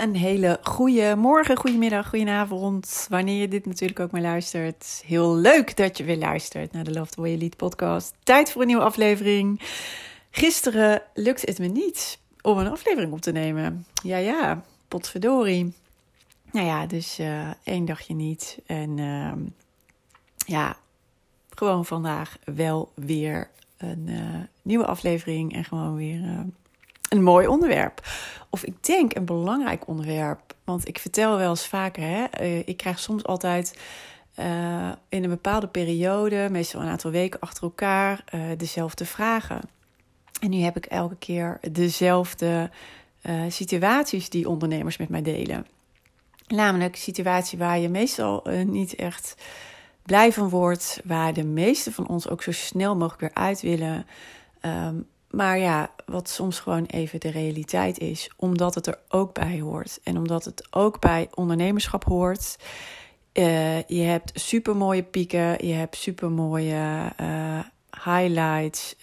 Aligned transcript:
een 0.00 0.16
hele 0.16 0.58
goede 0.62 1.14
morgen, 1.16 1.56
goedemiddag, 1.56 2.08
goedenavond. 2.08 3.06
Wanneer 3.08 3.40
je 3.40 3.48
dit 3.48 3.66
natuurlijk 3.66 4.00
ook 4.00 4.10
maar 4.10 4.20
luistert. 4.20 5.02
Heel 5.06 5.36
leuk 5.36 5.76
dat 5.76 5.96
je 5.96 6.04
weer 6.04 6.16
luistert 6.16 6.72
naar 6.72 6.84
de 6.84 6.92
Love 6.92 7.10
the 7.10 7.20
Way 7.20 7.36
You 7.36 7.50
podcast. 7.56 8.14
Tijd 8.22 8.52
voor 8.52 8.60
een 8.60 8.66
nieuwe 8.66 8.82
aflevering. 8.82 9.60
Gisteren 10.30 11.02
lukte 11.14 11.46
het 11.46 11.58
me 11.58 11.66
niet 11.66 12.18
om 12.42 12.58
een 12.58 12.70
aflevering 12.70 13.12
op 13.12 13.20
te 13.20 13.32
nemen. 13.32 13.86
Ja, 14.02 14.16
ja, 14.16 14.62
potverdorie. 14.88 15.74
Nou 16.52 16.66
ja, 16.66 16.86
dus 16.86 17.20
uh, 17.20 17.50
één 17.64 17.84
dagje 17.84 18.14
niet. 18.14 18.58
En 18.66 18.98
uh, 18.98 19.32
ja, 20.36 20.76
gewoon 21.50 21.84
vandaag 21.84 22.38
wel 22.44 22.92
weer 22.94 23.50
een 23.76 24.06
uh, 24.08 24.34
nieuwe 24.62 24.86
aflevering. 24.86 25.54
En 25.54 25.64
gewoon 25.64 25.96
weer 25.96 26.24
eh, 26.24 26.40
een 27.10 27.22
mooi 27.22 27.46
onderwerp. 27.46 28.08
Of 28.50 28.64
ik 28.64 28.84
denk 28.84 29.14
een 29.14 29.24
belangrijk 29.24 29.86
onderwerp. 29.86 30.54
Want 30.64 30.88
ik 30.88 30.98
vertel 30.98 31.36
wel 31.36 31.50
eens 31.50 31.66
vaker, 31.66 32.02
hè, 32.02 32.24
ik 32.64 32.76
krijg 32.76 32.98
soms 32.98 33.24
altijd 33.24 33.78
in 35.08 35.24
een 35.24 35.30
bepaalde 35.30 35.68
periode, 35.68 36.48
meestal 36.50 36.80
een 36.80 36.88
aantal 36.88 37.10
weken 37.10 37.40
achter 37.40 37.62
elkaar, 37.62 38.24
dezelfde 38.56 39.04
vragen. 39.04 39.60
En 40.40 40.50
nu 40.50 40.60
heb 40.60 40.76
ik 40.76 40.86
elke 40.86 41.16
keer 41.16 41.58
dezelfde 41.72 42.70
situaties 43.48 44.28
die 44.28 44.48
ondernemers 44.48 44.96
met 44.96 45.08
mij 45.08 45.22
delen. 45.22 45.66
Namelijk 46.46 46.96
situatie 46.96 47.58
waar 47.58 47.78
je 47.78 47.88
meestal 47.88 48.46
niet 48.64 48.94
echt 48.94 49.34
blij 50.02 50.32
van 50.32 50.48
wordt. 50.48 51.00
Waar 51.04 51.32
de 51.32 51.44
meeste 51.44 51.92
van 51.92 52.08
ons 52.08 52.28
ook 52.28 52.42
zo 52.42 52.52
snel 52.52 52.96
mogelijk 52.96 53.20
weer 53.20 53.44
uit 53.44 53.60
willen. 53.60 54.06
Um, 54.62 55.06
maar 55.30 55.58
ja, 55.58 55.90
wat 56.06 56.28
soms 56.28 56.60
gewoon 56.60 56.84
even 56.84 57.20
de 57.20 57.30
realiteit 57.30 57.98
is. 57.98 58.30
Omdat 58.36 58.74
het 58.74 58.86
er 58.86 58.98
ook 59.08 59.34
bij 59.34 59.60
hoort. 59.60 60.00
En 60.02 60.16
omdat 60.16 60.44
het 60.44 60.66
ook 60.70 61.00
bij 61.00 61.28
ondernemerschap 61.34 62.04
hoort. 62.04 62.56
Uh, 63.32 63.82
je 63.82 64.02
hebt 64.02 64.40
super 64.40 64.76
mooie 64.76 65.02
pieken. 65.02 65.66
Je 65.66 65.72
hebt 65.72 65.96
super 65.96 66.30
mooie 66.30 67.12
uh, 67.20 67.60
highlights. 68.04 68.96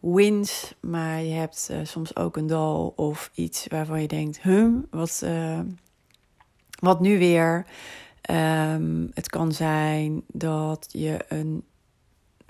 wins. 0.00 0.74
Maar 0.80 1.22
je 1.22 1.34
hebt 1.34 1.70
soms 1.82 2.16
ook 2.16 2.36
een 2.36 2.46
dal 2.46 2.92
of 2.96 3.30
iets 3.34 3.66
waarvan 3.68 4.00
je 4.00 4.08
denkt: 4.08 4.42
hum, 4.42 4.86
wat 4.90 5.24
wat 6.80 7.00
nu 7.00 7.18
weer? 7.18 7.66
Um, 8.30 9.10
het 9.14 9.28
kan 9.28 9.52
zijn 9.52 10.22
dat 10.26 10.88
je 10.88 11.24
een 11.28 11.64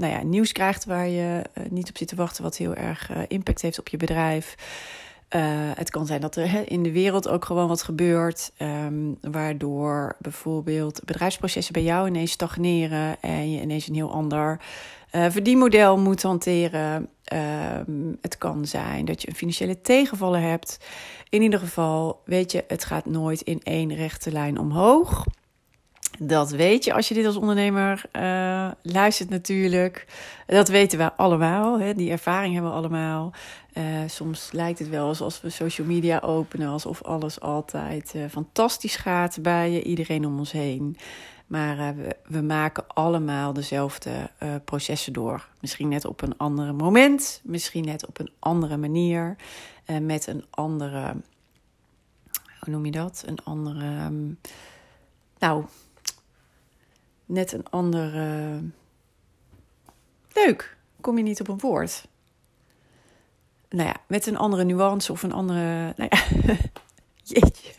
nou 0.03 0.15
ja, 0.15 0.23
nieuws 0.23 0.53
krijgt 0.53 0.85
waar 0.85 1.09
je 1.09 1.43
uh, 1.55 1.65
niet 1.71 1.89
op 1.89 1.97
zit 1.97 2.09
te 2.09 2.17
wachten, 2.17 2.43
wat 2.43 2.57
heel 2.57 2.75
erg 2.75 3.11
uh, 3.11 3.19
impact 3.29 3.63
heeft 3.63 3.79
op 3.79 3.89
je 3.89 3.97
bedrijf. 3.97 4.55
Uh, 5.37 5.41
het 5.75 5.91
kan 5.91 6.07
zijn 6.07 6.21
dat 6.21 6.37
er 6.37 6.71
in 6.71 6.83
de 6.83 6.93
wereld 6.93 7.29
ook 7.29 7.45
gewoon 7.45 7.69
wat 7.69 7.83
gebeurt, 7.83 8.53
um, 8.59 9.19
waardoor 9.21 10.17
bijvoorbeeld 10.19 11.05
bedrijfsprocessen 11.05 11.73
bij 11.73 11.83
jou 11.83 12.09
ineens 12.09 12.31
stagneren 12.31 13.21
en 13.21 13.51
je 13.51 13.61
ineens 13.61 13.89
een 13.89 13.95
heel 13.95 14.13
ander 14.13 14.61
verdienmodel 15.11 15.99
moet 15.99 16.23
hanteren. 16.23 17.09
Um, 17.89 18.19
het 18.21 18.39
kan 18.39 18.67
zijn 18.67 19.05
dat 19.05 19.23
je 19.23 19.29
een 19.29 19.35
financiële 19.35 19.81
tegenvaller 19.81 20.41
hebt. 20.41 20.79
In 21.29 21.43
ieder 21.43 21.59
geval, 21.59 22.21
weet 22.25 22.53
je, 22.53 22.65
het 22.69 22.85
gaat 22.85 23.07
nooit 23.07 23.41
in 23.41 23.61
één 23.63 23.95
rechte 23.95 24.33
lijn 24.33 24.59
omhoog. 24.59 25.25
Dat 26.19 26.51
weet 26.51 26.85
je 26.85 26.93
als 26.93 27.09
je 27.09 27.15
dit 27.15 27.27
als 27.27 27.37
ondernemer 27.37 28.03
uh, 28.13 28.71
luistert 28.83 29.29
natuurlijk. 29.29 30.07
Dat 30.47 30.69
weten 30.69 30.99
we 30.99 31.13
allemaal. 31.13 31.81
Hè? 31.81 31.95
Die 31.95 32.11
ervaring 32.11 32.53
hebben 32.53 32.71
we 32.71 32.77
allemaal. 32.77 33.33
Uh, 33.75 33.85
soms 34.07 34.53
lijkt 34.53 34.79
het 34.79 34.89
wel 34.89 35.07
alsof 35.07 35.41
we 35.41 35.51
social 35.51 35.87
media 35.87 36.21
openen... 36.21 36.69
alsof 36.69 37.03
alles 37.03 37.41
altijd 37.41 38.13
uh, 38.17 38.25
fantastisch 38.31 38.97
gaat 38.97 39.39
bij 39.43 39.83
iedereen 39.83 40.27
om 40.27 40.39
ons 40.39 40.53
heen. 40.53 40.97
Maar 41.47 41.97
we, 41.97 42.17
we, 42.27 42.41
maken 42.41 42.87
allemaal 42.87 43.53
dezelfde 43.53 44.31
processen 44.65 45.13
door. 45.13 45.49
Misschien 45.61 45.89
net 45.89 46.05
op 46.05 46.23
een 46.23 46.37
ander 46.37 46.75
moment. 46.75 47.41
Misschien 47.45 47.85
net 47.85 48.07
op 48.07 48.19
een 48.19 48.31
andere 48.39 48.77
manier 48.77 49.37
met 50.01 50.27
een 50.27 50.45
andere, 50.51 51.15
hoe 52.61 52.73
noem 52.73 52.85
je 52.85 52.91
dat? 52.91 53.23
Een 53.27 53.39
andere, 53.45 54.05
um, 54.05 54.39
nou, 55.39 55.65
net 57.33 57.53
een 57.53 57.67
andere, 57.71 58.61
leuk, 60.33 60.77
kom 61.01 61.17
je 61.17 61.23
niet 61.23 61.41
op 61.41 61.49
een 61.49 61.59
woord. 61.59 62.09
Nou 63.69 63.89
ja, 63.89 63.97
met 64.07 64.27
een 64.27 64.37
andere 64.37 64.65
nuance 64.65 65.13
of 65.13 65.23
een 65.23 65.33
andere, 65.33 65.95
nou 65.97 66.11
ja, 66.11 66.19
jeetje. 67.35 67.73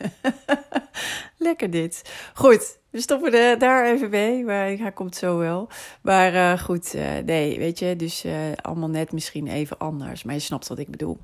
Lekker 1.38 1.70
dit. 1.70 2.10
Goed, 2.34 2.78
we 2.90 3.00
stoppen 3.00 3.58
daar 3.58 3.86
even 3.86 4.10
mee. 4.10 4.44
Maar 4.44 4.66
hij 4.66 4.92
komt 4.92 5.16
zo 5.16 5.38
wel. 5.38 5.68
Maar 6.00 6.34
uh, 6.34 6.58
goed, 6.58 6.94
uh, 6.94 7.18
nee, 7.18 7.58
weet 7.58 7.78
je. 7.78 7.96
Dus 7.96 8.24
allemaal 8.62 8.88
net 8.88 9.12
misschien 9.12 9.46
even 9.46 9.78
anders. 9.78 10.22
Maar 10.22 10.34
je 10.34 10.40
snapt 10.40 10.68
wat 10.68 10.78
ik 10.78 10.90
bedoel. 10.90 11.18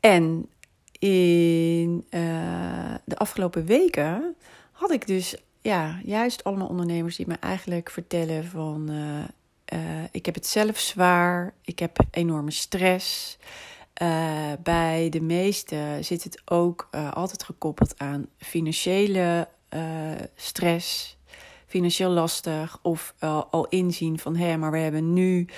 En 0.00 0.48
in 0.98 2.06
de 3.04 3.16
afgelopen 3.16 3.64
weken 3.64 4.36
had 4.72 4.90
ik 4.90 5.06
dus 5.06 5.36
ja, 5.64 6.00
juist 6.04 6.44
allemaal 6.44 6.68
ondernemers 6.68 7.16
die 7.16 7.26
me 7.26 7.34
eigenlijk 7.40 7.90
vertellen 7.90 8.44
van 8.44 8.90
uh, 8.90 9.24
uh, 9.78 10.04
ik 10.10 10.26
heb 10.26 10.34
het 10.34 10.46
zelf 10.46 10.78
zwaar, 10.78 11.54
ik 11.62 11.78
heb 11.78 11.98
enorme 12.10 12.50
stress. 12.50 13.38
bij 14.62 15.08
de 15.10 15.20
meeste 15.20 15.98
zit 16.00 16.24
het 16.24 16.42
ook 16.44 16.88
altijd 17.10 17.42
gekoppeld 17.42 17.98
aan 17.98 18.26
financiële 18.38 19.48
stress, 20.36 21.16
financieel 21.66 22.10
lastig 22.10 22.78
of 22.82 23.14
al 23.50 23.66
inzien 23.68 24.18
van 24.18 24.36
hé, 24.36 24.56
maar 24.56 24.70
we 24.70 24.78
hebben 24.78 25.12
nu 25.12 25.48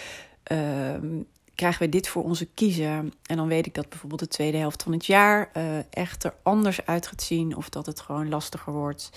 ehm, 0.43 1.21
krijgen 1.57 1.83
we 1.83 1.89
dit 1.89 2.09
voor 2.09 2.25
onze 2.25 2.47
kiezen. 2.47 3.13
En 3.27 3.37
dan 3.37 3.49
weet 3.49 3.67
ik 3.67 3.75
dat 3.75 3.89
bijvoorbeeld 3.89 4.21
de 4.21 4.29
tweede 4.29 4.57
helft 4.57 4.83
van 4.83 4.93
het 4.93 5.07
jaar 5.07 5.51
uh, 5.57 5.63
echt 5.91 6.25
er 6.25 6.35
anders 6.43 6.87
uit 6.87 7.07
gaat 7.07 7.23
zien. 7.23 7.57
Of 7.57 7.69
dat 7.69 7.87
het 7.87 8.01
gewoon 8.01 8.29
lastiger 8.29 8.73
wordt. 8.73 9.11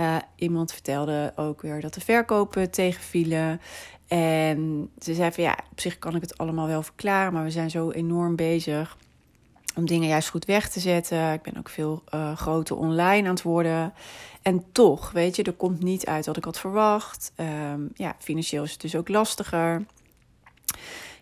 Uh, 0.00 0.16
iemand 0.36 0.72
vertelde 0.72 1.32
ook 1.36 1.62
weer 1.62 1.80
dat 1.80 1.94
de 1.94 2.00
verkopen 2.00 2.70
tegenvielen. 2.70 3.60
En 4.08 4.90
ze 4.98 5.14
zei 5.14 5.32
van 5.32 5.44
ja, 5.44 5.58
op 5.70 5.80
zich 5.80 5.98
kan 5.98 6.14
ik 6.14 6.20
het 6.20 6.38
allemaal 6.38 6.66
wel 6.66 6.82
verklaren. 6.82 7.32
Maar 7.32 7.44
we 7.44 7.50
zijn 7.50 7.70
zo 7.70 7.90
enorm 7.90 8.36
bezig 8.36 8.96
om 9.74 9.86
dingen 9.86 10.08
juist 10.08 10.28
goed 10.28 10.44
weg 10.44 10.68
te 10.68 10.80
zetten. 10.80 11.32
Ik 11.32 11.42
ben 11.42 11.56
ook 11.58 11.68
veel 11.68 12.02
uh, 12.14 12.36
groter 12.36 12.76
online 12.76 13.28
aan 13.28 13.34
het 13.34 13.42
worden. 13.42 13.92
En 14.42 14.64
toch, 14.72 15.10
weet 15.10 15.36
je, 15.36 15.42
er 15.42 15.52
komt 15.52 15.82
niet 15.82 16.06
uit 16.06 16.26
wat 16.26 16.36
ik 16.36 16.44
had 16.44 16.58
verwacht. 16.58 17.32
Um, 17.72 17.90
ja, 17.94 18.16
financieel 18.18 18.62
is 18.62 18.72
het 18.72 18.80
dus 18.80 18.96
ook 18.96 19.08
lastiger. 19.08 19.84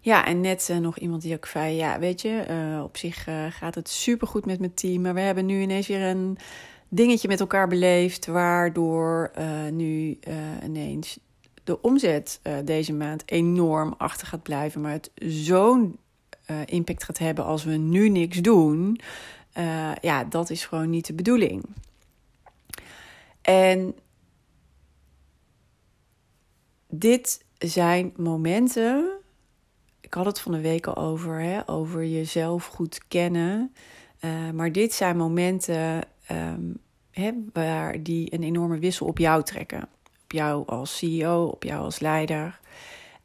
Ja, 0.01 0.27
en 0.27 0.41
net 0.41 0.69
uh, 0.71 0.77
nog 0.77 0.99
iemand 0.99 1.23
die 1.23 1.35
ook 1.35 1.47
zei: 1.47 1.75
Ja, 1.75 1.99
weet 1.99 2.21
je, 2.21 2.47
uh, 2.51 2.83
op 2.83 2.97
zich 2.97 3.29
uh, 3.29 3.47
gaat 3.51 3.75
het 3.75 3.89
supergoed 3.89 4.47
met 4.47 4.59
mijn 4.59 4.75
team. 4.75 5.03
Maar 5.03 5.15
we 5.15 5.21
hebben 5.21 5.47
nu 5.47 5.61
ineens 5.61 5.87
weer 5.87 6.03
een 6.03 6.39
dingetje 6.89 7.29
met 7.29 7.41
elkaar 7.41 7.69
beleefd. 7.69 8.27
Waardoor 8.27 9.31
nu 9.71 10.19
ineens 10.65 11.19
de 11.65 11.81
omzet 11.81 12.41
deze 12.65 12.93
maand 12.93 13.23
enorm 13.27 13.95
achter 13.99 14.27
gaat 14.27 14.43
blijven. 14.43 14.81
Maar 14.81 14.93
het 14.93 15.11
zo'n 15.17 15.99
impact 16.65 17.05
gaat 17.05 17.19
hebben 17.19 17.45
als 17.45 17.65
we 17.65 17.77
nu 17.77 18.09
niks 18.09 18.39
doen. 18.39 19.01
ja, 20.01 20.25
dat 20.25 20.51
is 20.51 20.65
gewoon 20.65 20.91
niet 20.91 21.07
de 21.07 21.15
bedoeling. 21.15 21.65
En 23.43 23.95
dit 26.89 27.45
zijn 27.59 28.13
momenten 28.17 29.20
ik 30.11 30.17
had 30.17 30.27
het 30.27 30.41
van 30.41 30.53
de 30.53 30.61
week 30.61 30.87
al 30.87 30.97
over, 30.97 31.41
hè, 31.41 31.69
over 31.69 32.05
jezelf 32.05 32.67
goed 32.67 33.01
kennen. 33.09 33.75
Uh, 34.21 34.51
maar 34.51 34.73
dit 34.73 34.93
zijn 34.93 35.17
momenten 35.17 36.01
um, 36.31 36.79
hè, 37.11 37.33
waar 37.53 38.03
die 38.03 38.35
een 38.35 38.43
enorme 38.43 38.79
wissel 38.79 39.07
op 39.07 39.19
jou 39.19 39.43
trekken. 39.43 39.89
Op 40.23 40.33
jou 40.33 40.67
als 40.67 40.99
CEO, 40.99 41.45
op 41.45 41.63
jou 41.63 41.83
als 41.85 42.01
leider. 42.01 42.61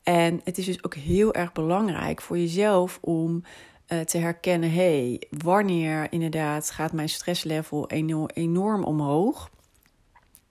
En 0.04 0.42
het 0.44 0.58
is 0.58 0.66
dus 0.66 0.84
ook 0.84 0.96
heel 0.96 1.34
erg 1.34 1.52
belangrijk 1.52 2.22
voor 2.22 2.38
jezelf 2.38 3.00
om 3.02 3.44
uh, 3.88 4.00
te 4.00 4.18
herkennen: 4.18 4.72
hey, 4.72 5.22
wanneer 5.30 6.12
inderdaad 6.12 6.72
gaat 6.72 6.92
mijn 6.92 7.10
stresslevel 7.10 7.90
enorm, 7.90 8.30
enorm 8.34 8.84
omhoog? 8.84 9.50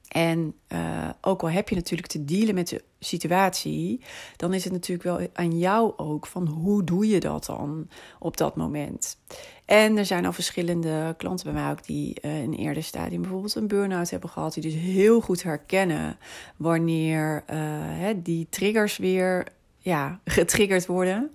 En 0.09 0.55
uh, 0.69 1.09
ook 1.21 1.43
al 1.43 1.51
heb 1.51 1.69
je 1.69 1.75
natuurlijk 1.75 2.09
te 2.09 2.25
dealen 2.25 2.55
met 2.55 2.69
de 2.69 2.83
situatie, 2.99 4.01
dan 4.37 4.55
is 4.55 4.65
het 4.65 4.73
natuurlijk 4.73 5.19
wel 5.19 5.29
aan 5.33 5.59
jou 5.59 5.93
ook 5.97 6.27
van 6.27 6.47
hoe 6.47 6.85
doe 6.85 7.09
je 7.09 7.21
dat 7.21 7.45
dan 7.45 7.89
op 8.19 8.37
dat 8.37 8.57
moment. 8.57 9.19
En 9.65 9.97
er 9.97 10.07
zijn 10.07 10.27
al 10.27 10.33
verschillende 10.33 11.15
klanten 11.17 11.53
bij 11.53 11.63
mij 11.63 11.71
ook 11.71 11.85
die 11.85 12.19
uh, 12.23 12.43
in 12.43 12.53
een 12.53 12.59
eerder 12.59 12.83
stadium 12.83 13.21
bijvoorbeeld 13.21 13.55
een 13.55 13.67
burn-out 13.67 14.11
hebben 14.11 14.31
gehad, 14.31 14.55
die 14.55 14.63
dus 14.63 14.75
heel 14.75 15.21
goed 15.21 15.43
herkennen 15.43 16.19
wanneer 16.57 17.45
uh, 17.51 17.57
hè, 17.99 18.23
die 18.23 18.47
triggers 18.51 18.97
weer 18.97 19.47
ja, 19.79 20.21
getriggerd 20.25 20.87
worden. 20.87 21.33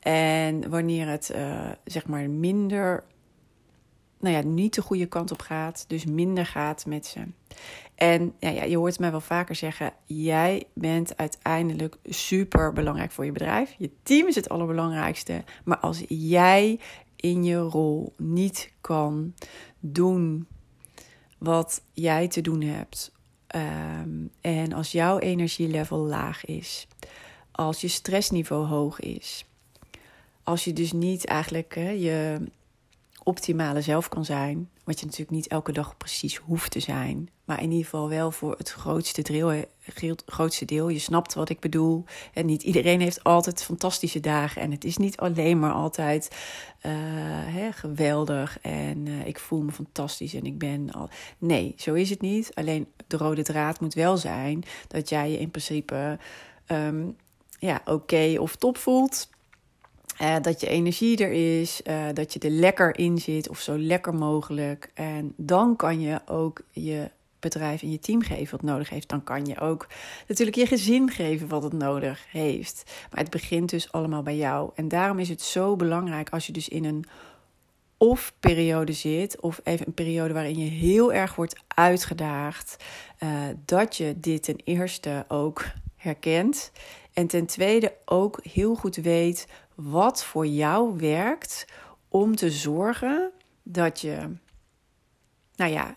En 0.00 0.70
wanneer 0.70 1.08
het 1.08 1.34
zeg 1.84 2.06
maar 2.06 2.30
minder 2.30 3.04
nou 4.20 4.34
ja, 4.34 4.42
niet 4.42 4.74
de 4.74 4.82
goede 4.82 5.06
kant 5.06 5.32
op 5.32 5.40
gaat, 5.40 5.84
dus 5.88 6.04
minder 6.04 6.46
gaat 6.46 6.86
met 6.86 7.06
ze. 7.06 7.20
En 7.94 8.34
ja, 8.38 8.48
ja, 8.48 8.64
je 8.64 8.76
hoort 8.76 8.98
mij 8.98 9.10
wel 9.10 9.20
vaker 9.20 9.54
zeggen: 9.54 9.92
jij 10.04 10.64
bent 10.72 11.16
uiteindelijk 11.16 11.96
super 12.04 12.72
belangrijk 12.72 13.10
voor 13.10 13.24
je 13.24 13.32
bedrijf. 13.32 13.74
Je 13.78 13.90
team 14.02 14.26
is 14.26 14.34
het 14.34 14.48
allerbelangrijkste. 14.48 15.44
Maar 15.64 15.78
als 15.78 16.04
jij 16.08 16.80
in 17.16 17.44
je 17.44 17.58
rol 17.58 18.12
niet 18.16 18.72
kan 18.80 19.34
doen 19.80 20.46
wat 21.38 21.82
jij 21.92 22.28
te 22.28 22.40
doen 22.40 22.62
hebt, 22.62 23.12
ehm, 23.46 24.10
en 24.40 24.72
als 24.72 24.92
jouw 24.92 25.18
energielevel 25.18 25.98
laag 25.98 26.44
is, 26.44 26.86
als 27.52 27.80
je 27.80 27.88
stressniveau 27.88 28.66
hoog 28.66 29.00
is, 29.00 29.44
als 30.42 30.64
je 30.64 30.72
dus 30.72 30.92
niet 30.92 31.24
eigenlijk 31.24 31.74
je 31.74 32.40
optimale 33.26 33.80
zelf 33.80 34.08
kan 34.08 34.24
zijn. 34.24 34.70
Wat 34.84 35.00
je 35.00 35.04
natuurlijk 35.04 35.36
niet 35.36 35.46
elke 35.46 35.72
dag 35.72 35.96
precies 35.96 36.36
hoeft 36.36 36.70
te 36.70 36.80
zijn. 36.80 37.28
Maar 37.44 37.62
in 37.62 37.70
ieder 37.70 37.84
geval 37.84 38.08
wel 38.08 38.30
voor 38.30 38.54
het 38.58 38.70
grootste 38.70 39.22
deel. 39.22 39.64
Grootste 40.26 40.64
deel. 40.64 40.88
Je 40.88 40.98
snapt 40.98 41.34
wat 41.34 41.48
ik 41.48 41.60
bedoel. 41.60 42.04
En 42.32 42.46
niet 42.46 42.62
iedereen 42.62 43.00
heeft 43.00 43.24
altijd 43.24 43.62
fantastische 43.62 44.20
dagen. 44.20 44.62
En 44.62 44.70
het 44.70 44.84
is 44.84 44.96
niet 44.96 45.16
alleen 45.16 45.58
maar 45.58 45.72
altijd 45.72 46.28
uh, 46.82 46.92
hè, 47.54 47.72
geweldig. 47.72 48.58
En 48.60 49.06
uh, 49.06 49.26
ik 49.26 49.38
voel 49.38 49.62
me 49.62 49.72
fantastisch 49.72 50.34
en 50.34 50.44
ik 50.44 50.58
ben 50.58 50.90
al. 50.90 51.08
Nee, 51.38 51.74
zo 51.76 51.94
is 51.94 52.10
het 52.10 52.20
niet. 52.20 52.54
Alleen 52.54 52.86
de 53.06 53.16
rode 53.16 53.42
draad 53.42 53.80
moet 53.80 53.94
wel 53.94 54.16
zijn 54.16 54.64
dat 54.88 55.08
jij 55.08 55.30
je 55.30 55.38
in 55.38 55.50
principe 55.50 56.18
um, 56.66 57.16
ja, 57.58 57.80
oké 57.84 58.36
of 58.38 58.56
top 58.56 58.78
voelt. 58.78 59.28
Uh, 60.22 60.36
dat 60.42 60.60
je 60.60 60.68
energie 60.68 61.16
er 61.16 61.60
is, 61.60 61.80
uh, 61.86 62.04
dat 62.14 62.32
je 62.32 62.38
er 62.38 62.50
lekker 62.50 62.98
in 62.98 63.18
zit 63.18 63.48
of 63.48 63.60
zo 63.60 63.78
lekker 63.78 64.14
mogelijk. 64.14 64.90
En 64.94 65.32
dan 65.36 65.76
kan 65.76 66.00
je 66.00 66.20
ook 66.26 66.60
je 66.70 67.10
bedrijf 67.38 67.82
en 67.82 67.90
je 67.90 67.98
team 67.98 68.22
geven 68.22 68.50
wat 68.50 68.62
nodig 68.70 68.88
heeft. 68.88 69.08
Dan 69.08 69.24
kan 69.24 69.46
je 69.46 69.60
ook 69.60 69.86
natuurlijk 70.28 70.56
je 70.56 70.66
gezin 70.66 71.10
geven 71.10 71.48
wat 71.48 71.62
het 71.62 71.72
nodig 71.72 72.24
heeft. 72.30 72.82
Maar 73.10 73.20
het 73.20 73.30
begint 73.30 73.70
dus 73.70 73.92
allemaal 73.92 74.22
bij 74.22 74.36
jou. 74.36 74.70
En 74.74 74.88
daarom 74.88 75.18
is 75.18 75.28
het 75.28 75.42
zo 75.42 75.76
belangrijk 75.76 76.30
als 76.30 76.46
je 76.46 76.52
dus 76.52 76.68
in 76.68 76.84
een 76.84 77.04
of-periode 77.98 78.92
zit, 78.92 79.40
of 79.40 79.60
even 79.64 79.86
een 79.86 79.94
periode 79.94 80.34
waarin 80.34 80.58
je 80.58 80.70
heel 80.70 81.12
erg 81.12 81.34
wordt 81.34 81.60
uitgedaagd, 81.68 82.76
uh, 83.22 83.30
dat 83.64 83.96
je 83.96 84.14
dit 84.20 84.42
ten 84.42 84.56
eerste 84.64 85.24
ook 85.28 85.64
herkent. 85.96 86.72
En 87.12 87.26
ten 87.26 87.46
tweede 87.46 87.92
ook 88.04 88.40
heel 88.42 88.74
goed 88.74 88.96
weet 88.96 89.46
wat 89.76 90.24
voor 90.24 90.46
jou 90.46 90.96
werkt 90.98 91.66
om 92.08 92.36
te 92.36 92.50
zorgen 92.50 93.30
dat 93.62 94.00
je, 94.00 94.36
nou 95.56 95.72
ja, 95.72 95.96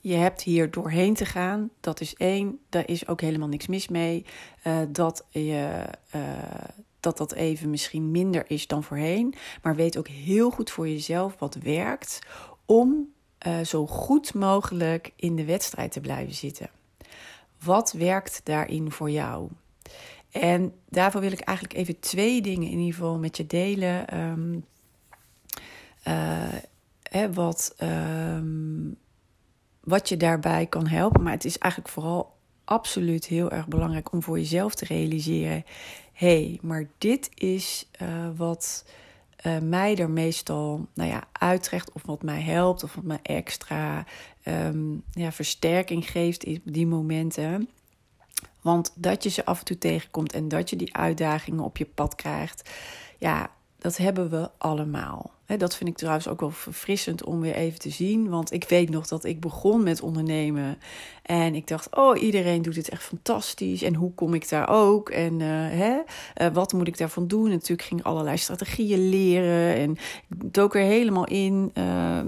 je 0.00 0.14
hebt 0.14 0.42
hier 0.42 0.70
doorheen 0.70 1.14
te 1.14 1.24
gaan. 1.24 1.70
Dat 1.80 2.00
is 2.00 2.14
één. 2.14 2.58
Daar 2.68 2.88
is 2.88 3.08
ook 3.08 3.20
helemaal 3.20 3.48
niks 3.48 3.66
mis 3.66 3.88
mee. 3.88 4.26
Uh, 4.66 4.78
dat, 4.88 5.24
je, 5.28 5.84
uh, 6.14 6.20
dat 7.00 7.18
dat 7.18 7.32
even 7.32 7.70
misschien 7.70 8.10
minder 8.10 8.44
is 8.50 8.66
dan 8.66 8.82
voorheen. 8.82 9.34
Maar 9.62 9.76
weet 9.76 9.96
ook 9.96 10.08
heel 10.08 10.50
goed 10.50 10.70
voor 10.70 10.88
jezelf 10.88 11.38
wat 11.38 11.54
werkt 11.54 12.18
om 12.66 13.12
uh, 13.46 13.60
zo 13.60 13.86
goed 13.86 14.34
mogelijk 14.34 15.12
in 15.16 15.36
de 15.36 15.44
wedstrijd 15.44 15.92
te 15.92 16.00
blijven 16.00 16.34
zitten. 16.34 16.70
Wat 17.64 17.92
werkt 17.92 18.40
daarin 18.44 18.90
voor 18.90 19.10
jou? 19.10 19.48
En 20.40 20.72
daarvoor 20.88 21.20
wil 21.20 21.32
ik 21.32 21.40
eigenlijk 21.40 21.78
even 21.78 22.00
twee 22.00 22.42
dingen 22.42 22.70
in 22.70 22.78
ieder 22.78 22.94
geval 22.94 23.18
met 23.18 23.36
je 23.36 23.46
delen. 23.46 24.20
Um, 24.20 24.64
uh, 26.08 26.52
hè, 27.02 27.32
wat, 27.32 27.74
um, 27.82 28.96
wat 29.80 30.08
je 30.08 30.16
daarbij 30.16 30.66
kan 30.66 30.86
helpen. 30.86 31.22
Maar 31.22 31.32
het 31.32 31.44
is 31.44 31.58
eigenlijk 31.58 31.92
vooral 31.92 32.36
absoluut 32.64 33.26
heel 33.26 33.50
erg 33.50 33.68
belangrijk 33.68 34.12
om 34.12 34.22
voor 34.22 34.38
jezelf 34.38 34.74
te 34.74 34.84
realiseren: 34.84 35.64
hé, 36.12 36.44
hey, 36.44 36.58
maar 36.62 36.88
dit 36.98 37.30
is 37.34 37.90
uh, 38.02 38.28
wat 38.36 38.84
uh, 39.46 39.58
mij 39.58 39.96
er 39.96 40.10
meestal 40.10 40.86
nou 40.94 41.10
ja, 41.10 41.24
uittrekt, 41.32 41.92
of 41.92 42.02
wat 42.06 42.22
mij 42.22 42.40
helpt, 42.40 42.82
of 42.82 42.94
wat 42.94 43.04
mij 43.04 43.20
extra 43.22 44.06
um, 44.44 45.02
ja, 45.10 45.32
versterking 45.32 46.10
geeft 46.10 46.44
in 46.44 46.60
die 46.64 46.86
momenten. 46.86 47.68
Want 48.64 48.92
dat 48.94 49.22
je 49.22 49.28
ze 49.28 49.44
af 49.44 49.58
en 49.58 49.64
toe 49.64 49.78
tegenkomt 49.78 50.32
en 50.32 50.48
dat 50.48 50.70
je 50.70 50.76
die 50.76 50.96
uitdagingen 50.96 51.64
op 51.64 51.76
je 51.76 51.84
pad 51.84 52.14
krijgt, 52.14 52.70
ja, 53.18 53.50
dat 53.78 53.96
hebben 53.96 54.30
we 54.30 54.50
allemaal. 54.58 55.30
Dat 55.46 55.76
vind 55.76 55.90
ik 55.90 55.96
trouwens 55.96 56.28
ook 56.28 56.40
wel 56.40 56.50
verfrissend 56.50 57.24
om 57.24 57.40
weer 57.40 57.54
even 57.54 57.78
te 57.78 57.90
zien. 57.90 58.28
Want 58.28 58.52
ik 58.52 58.64
weet 58.64 58.90
nog 58.90 59.06
dat 59.06 59.24
ik 59.24 59.40
begon 59.40 59.82
met 59.82 60.00
ondernemen. 60.00 60.78
En 61.22 61.54
ik 61.54 61.68
dacht, 61.68 61.96
oh, 61.96 62.22
iedereen 62.22 62.62
doet 62.62 62.76
het 62.76 62.88
echt 62.88 63.02
fantastisch. 63.02 63.82
En 63.82 63.94
hoe 63.94 64.14
kom 64.14 64.34
ik 64.34 64.48
daar 64.48 64.68
ook? 64.68 65.10
En 65.10 65.40
uh, 65.40 65.48
hè, 65.48 65.98
uh, 66.42 66.54
wat 66.54 66.72
moet 66.72 66.88
ik 66.88 66.98
daarvan 66.98 67.26
doen? 67.26 67.48
natuurlijk 67.48 67.88
ging 67.88 68.00
ik 68.00 68.06
allerlei 68.06 68.36
strategieën 68.36 69.08
leren. 69.08 69.74
En 69.74 69.90
ik 69.90 70.54
dook 70.54 70.74
er 70.74 70.82
helemaal 70.82 71.26
in. 71.26 71.70
Uh, 71.74 72.20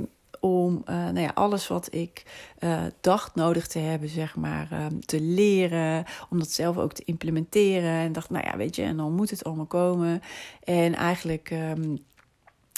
om 0.46 0.82
uh, 0.88 0.94
nou 0.94 1.20
ja, 1.20 1.30
alles 1.34 1.68
wat 1.68 1.94
ik 1.94 2.22
uh, 2.58 2.82
dacht 3.00 3.34
nodig 3.34 3.66
te 3.66 3.78
hebben, 3.78 4.08
zeg 4.08 4.36
maar, 4.36 4.68
um, 4.72 5.06
te 5.06 5.20
leren. 5.20 6.04
Om 6.30 6.38
dat 6.38 6.50
zelf 6.50 6.78
ook 6.78 6.92
te 6.92 7.02
implementeren. 7.04 7.90
En 7.90 8.12
dacht, 8.12 8.30
nou 8.30 8.44
ja, 8.46 8.56
weet 8.56 8.76
je, 8.76 8.82
en 8.82 8.96
dan 8.96 9.12
moet 9.12 9.30
het 9.30 9.44
allemaal 9.44 9.66
komen. 9.66 10.22
En 10.64 10.94
eigenlijk. 10.94 11.50
Um, 11.50 11.98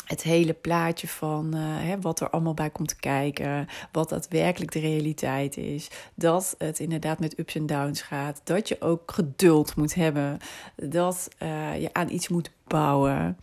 het 0.04 0.22
hele 0.22 0.52
plaatje 0.52 1.08
van 1.08 1.56
uh, 1.56 1.60
hè, 1.62 2.00
wat 2.00 2.20
er 2.20 2.30
allemaal 2.30 2.54
bij 2.54 2.70
komt 2.70 2.96
kijken, 2.96 3.66
wat 3.92 4.08
daadwerkelijk 4.08 4.72
de 4.72 4.80
realiteit 4.80 5.56
is. 5.56 5.90
Dat 6.14 6.54
het 6.58 6.78
inderdaad 6.78 7.18
met 7.18 7.38
ups 7.38 7.54
en 7.54 7.66
downs 7.66 8.02
gaat. 8.02 8.40
Dat 8.44 8.68
je 8.68 8.80
ook 8.80 9.12
geduld 9.12 9.76
moet 9.76 9.94
hebben. 9.94 10.38
Dat 10.76 11.28
je 11.78 11.88
aan 11.92 12.10
iets 12.10 12.28
moet 12.28 12.50
bouwen. 12.66 13.36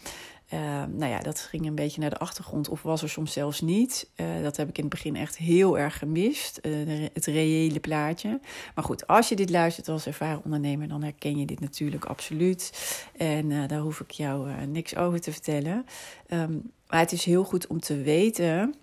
Uh, 0.56 0.84
nou 0.88 1.12
ja, 1.12 1.20
dat 1.20 1.40
ging 1.40 1.66
een 1.66 1.76
beetje 1.76 2.02
naar 2.02 2.10
de 2.10 2.18
achtergrond 2.18 2.70
of 2.70 2.82
was 2.82 3.02
er 3.02 3.10
soms 3.10 3.34
zelfs 3.34 3.62
niet. 3.62 4.10
Uh, 4.16 4.42
dat 4.42 4.58
heb 4.58 4.70
ik 4.70 4.78
in 4.78 4.84
het 4.84 4.94
begin 4.94 5.16
echt 5.16 5.38
heel 5.38 5.78
erg 5.78 5.98
gemist, 5.98 6.60
uh, 6.62 7.08
het 7.14 7.26
reële 7.26 7.80
plaatje. 7.80 8.40
Maar 8.76 8.84
goed, 8.84 9.08
als 9.08 9.30
je 9.30 9.36
dit 9.36 9.50
luistert 9.50 9.88
als 9.88 10.06
ervaren 10.06 10.44
ondernemer, 10.44 10.88
dan 10.88 11.04
herken 11.04 11.38
je 11.38 11.46
dit 11.46 11.60
natuurlijk 11.60 12.06
absoluut. 12.06 12.72
En 13.18 13.68
daar 13.68 13.80
hoef 13.80 14.00
ik 14.00 14.12
jou 14.12 14.66
niks 14.66 14.96
over 14.96 15.22
te 15.22 15.32
vertellen. 15.32 15.86
Um, 16.30 16.72
maar 16.88 17.00
het 17.00 17.12
is 17.12 17.26
heel 17.26 17.44
goed 17.44 17.68
om 17.68 17.80
te 17.80 18.02
weten, 18.02 18.76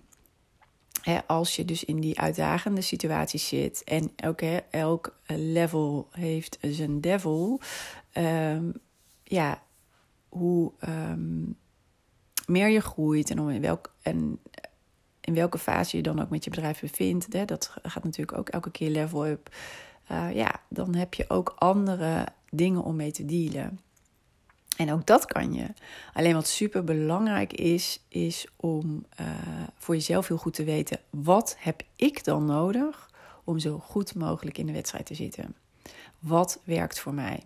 als 1.27 1.55
je 1.55 1.65
dus 1.65 1.83
in 1.83 1.99
die 1.99 2.19
uitdagende 2.19 2.81
situatie 2.81 3.39
zit 3.39 3.83
en 3.83 4.11
hè, 4.35 4.57
elk 4.69 5.19
level 5.27 6.07
heeft 6.11 6.57
zijn 6.61 7.01
devil. 7.01 7.59
Um, 8.17 8.73
ja, 9.23 9.63
hoe 10.29 10.71
meer 12.45 12.69
je 12.69 12.81
groeit 12.81 13.29
en, 13.29 13.49
in 13.49 13.61
welk, 13.61 13.93
en 14.01 14.39
in 15.21 15.33
welke 15.33 15.57
fase 15.57 15.97
je 15.97 16.03
dan 16.03 16.21
ook 16.21 16.29
met 16.29 16.43
je 16.43 16.49
bedrijf 16.49 16.79
bevindt, 16.79 17.33
hè, 17.33 17.45
dat 17.45 17.75
gaat 17.81 18.03
natuurlijk 18.03 18.37
ook 18.37 18.49
elke 18.49 18.71
keer 18.71 18.89
level 18.89 19.27
up. 19.27 19.55
Uh, 20.11 20.33
ja, 20.33 20.61
dan 20.67 20.95
heb 20.95 21.13
je 21.13 21.25
ook 21.27 21.53
andere 21.57 22.27
dingen 22.49 22.83
om 22.83 22.95
mee 22.95 23.11
te 23.11 23.25
dealen. 23.25 23.79
En 24.77 24.91
ook 24.91 25.05
dat 25.05 25.25
kan 25.25 25.53
je. 25.53 25.67
Alleen 26.13 26.33
wat 26.33 26.47
super 26.47 26.83
belangrijk 26.83 27.53
is, 27.53 27.99
is 28.07 28.47
om 28.55 29.05
uh, 29.21 29.27
voor 29.77 29.95
jezelf 29.95 30.27
heel 30.27 30.37
goed 30.37 30.53
te 30.53 30.63
weten: 30.63 30.99
wat 31.09 31.55
heb 31.59 31.81
ik 31.95 32.23
dan 32.23 32.45
nodig 32.45 33.09
om 33.43 33.59
zo 33.59 33.79
goed 33.79 34.15
mogelijk 34.15 34.57
in 34.57 34.65
de 34.65 34.71
wedstrijd 34.71 35.05
te 35.05 35.15
zitten? 35.15 35.55
Wat 36.19 36.61
werkt 36.63 36.99
voor 36.99 37.13
mij? 37.13 37.43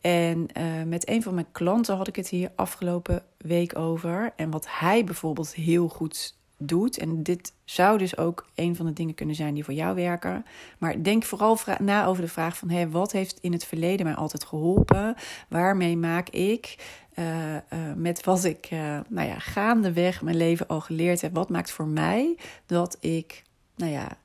En 0.00 0.46
uh, 0.56 0.82
met 0.86 1.08
een 1.08 1.22
van 1.22 1.34
mijn 1.34 1.52
klanten 1.52 1.96
had 1.96 2.08
ik 2.08 2.16
het 2.16 2.28
hier 2.28 2.50
afgelopen 2.56 3.22
week 3.36 3.78
over. 3.78 4.32
En 4.36 4.50
wat 4.50 4.66
hij 4.68 5.04
bijvoorbeeld 5.04 5.54
heel 5.54 5.88
goed 5.88 6.36
doet. 6.58 6.98
En 6.98 7.22
dit 7.22 7.52
zou 7.64 7.98
dus 7.98 8.16
ook 8.16 8.46
een 8.54 8.76
van 8.76 8.86
de 8.86 8.92
dingen 8.92 9.14
kunnen 9.14 9.34
zijn 9.34 9.54
die 9.54 9.64
voor 9.64 9.74
jou 9.74 9.94
werken. 9.94 10.44
Maar 10.78 11.02
denk 11.02 11.24
vooral 11.24 11.58
na 11.78 12.06
over 12.06 12.22
de 12.22 12.28
vraag 12.28 12.56
van... 12.56 12.90
Wat 12.90 13.12
heeft 13.12 13.38
in 13.40 13.52
het 13.52 13.64
verleden 13.64 14.06
mij 14.06 14.14
altijd 14.14 14.44
geholpen? 14.44 15.14
Waarmee 15.48 15.96
maak 15.96 16.28
ik 16.28 16.76
uh, 17.14 17.54
uh, 17.54 17.60
met 17.96 18.24
wat 18.24 18.44
ik 18.44 18.70
nou 19.08 19.28
ja, 19.28 19.38
gaandeweg 19.38 20.22
mijn 20.22 20.36
leven 20.36 20.66
al 20.66 20.80
geleerd 20.80 21.20
heb... 21.20 21.34
wat 21.34 21.48
maakt 21.48 21.70
voor 21.70 21.86
mij 21.86 22.36
dat 22.66 22.96
ik 23.00 23.42
nou 23.76 23.92
ja, 23.92 24.18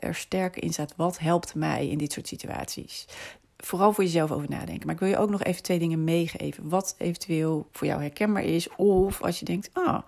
er 0.00 0.14
sterker 0.14 0.62
in 0.62 0.72
staat? 0.72 0.96
Wat 0.96 1.18
helpt 1.18 1.54
mij 1.54 1.88
in 1.88 1.98
dit 1.98 2.12
soort 2.12 2.28
situaties? 2.28 3.06
Vooral 3.66 3.92
voor 3.92 4.04
jezelf 4.04 4.30
over 4.30 4.50
nadenken. 4.50 4.86
Maar 4.86 4.94
ik 4.94 5.00
wil 5.00 5.08
je 5.08 5.18
ook 5.18 5.30
nog 5.30 5.42
even 5.42 5.62
twee 5.62 5.78
dingen 5.78 6.04
meegeven. 6.04 6.68
Wat 6.68 6.94
eventueel 6.98 7.68
voor 7.72 7.86
jou 7.86 8.00
herkenbaar 8.00 8.42
is. 8.42 8.68
Of 8.76 9.22
als 9.22 9.38
je 9.38 9.44
denkt, 9.44 9.70
ah, 9.72 10.02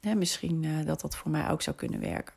hè, 0.00 0.14
misschien 0.14 0.62
uh, 0.62 0.86
dat 0.86 1.00
dat 1.00 1.16
voor 1.16 1.30
mij 1.30 1.50
ook 1.50 1.62
zou 1.62 1.76
kunnen 1.76 2.00
werken. 2.00 2.34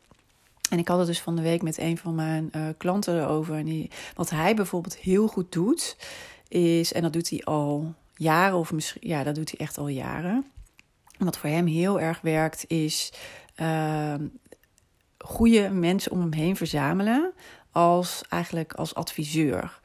En 0.70 0.80
ik 0.80 0.88
had 0.88 0.98
het 0.98 1.08
dus 1.08 1.22
van 1.22 1.36
de 1.36 1.42
week 1.42 1.62
met 1.62 1.78
een 1.78 1.98
van 1.98 2.16
mijn 2.16 2.52
uh, 2.56 2.68
klanten 2.78 3.22
erover. 3.22 3.56
En 3.56 3.66
die, 3.66 3.90
wat 4.16 4.30
hij 4.30 4.56
bijvoorbeeld 4.56 4.98
heel 4.98 5.28
goed 5.28 5.52
doet, 5.52 5.98
is, 6.48 6.94
en 6.94 7.02
dat 7.02 7.14
doet 7.14 7.30
hij 7.30 7.44
al 7.44 7.94
jaren, 8.14 8.58
of 8.58 8.72
misschien, 8.72 9.10
ja, 9.10 9.24
dat 9.24 9.36
doet 9.36 9.50
hij 9.50 9.60
echt 9.60 9.78
al 9.78 9.88
jaren. 9.88 10.46
wat 11.18 11.38
voor 11.38 11.50
hem 11.50 11.66
heel 11.66 12.00
erg 12.00 12.22
werkt, 12.22 12.66
is 12.68 13.14
uh, 13.62 14.14
goede 15.18 15.70
mensen 15.70 16.12
om 16.12 16.20
hem 16.20 16.34
heen 16.34 16.56
verzamelen 16.56 17.34
als 17.72 18.24
eigenlijk 18.30 18.74
als 18.74 18.96
adviseur. 18.96 19.80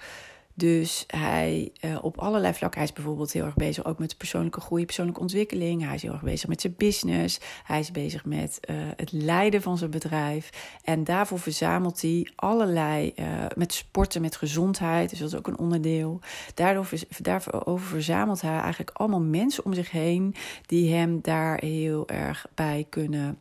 Dus 0.56 1.04
hij 1.06 1.72
uh, 1.84 1.98
op 2.02 2.18
allerlei 2.18 2.54
vlakken, 2.54 2.80
hij 2.80 2.88
is 2.88 2.94
bijvoorbeeld 2.94 3.32
heel 3.32 3.44
erg 3.44 3.54
bezig 3.54 3.84
ook 3.84 3.98
met 3.98 4.16
persoonlijke 4.16 4.60
groei, 4.60 4.84
persoonlijke 4.84 5.20
ontwikkeling. 5.20 5.84
Hij 5.84 5.94
is 5.94 6.02
heel 6.02 6.12
erg 6.12 6.22
bezig 6.22 6.48
met 6.48 6.60
zijn 6.60 6.74
business. 6.76 7.40
Hij 7.64 7.80
is 7.80 7.90
bezig 7.90 8.24
met 8.24 8.60
uh, 8.70 8.76
het 8.96 9.12
leiden 9.12 9.62
van 9.62 9.78
zijn 9.78 9.90
bedrijf. 9.90 10.50
En 10.84 11.04
daarvoor 11.04 11.38
verzamelt 11.38 12.02
hij 12.02 12.30
allerlei, 12.34 13.12
uh, 13.16 13.26
met 13.56 13.72
sporten, 13.72 14.20
met 14.20 14.36
gezondheid, 14.36 15.10
dus 15.10 15.18
dat 15.18 15.28
is 15.28 15.36
ook 15.36 15.46
een 15.46 15.58
onderdeel. 15.58 16.20
Daardoor, 16.54 16.88
daarover 17.18 17.86
verzamelt 17.86 18.40
hij 18.40 18.58
eigenlijk 18.58 18.90
allemaal 18.90 19.20
mensen 19.20 19.64
om 19.64 19.74
zich 19.74 19.90
heen 19.90 20.34
die 20.66 20.94
hem 20.94 21.18
daar 21.22 21.58
heel 21.58 22.08
erg 22.08 22.46
bij 22.54 22.86
kunnen 22.88 23.38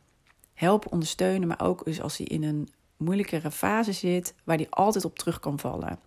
helpen, 0.54 0.92
ondersteunen. 0.92 1.48
Maar 1.48 1.62
ook 1.62 1.84
dus 1.84 2.00
als 2.00 2.16
hij 2.16 2.26
in 2.26 2.42
een 2.42 2.68
moeilijkere 2.96 3.50
fase 3.50 3.92
zit, 3.92 4.34
waar 4.44 4.56
hij 4.56 4.66
altijd 4.70 5.04
op 5.04 5.18
terug 5.18 5.40
kan 5.40 5.58
vallen. 5.58 5.98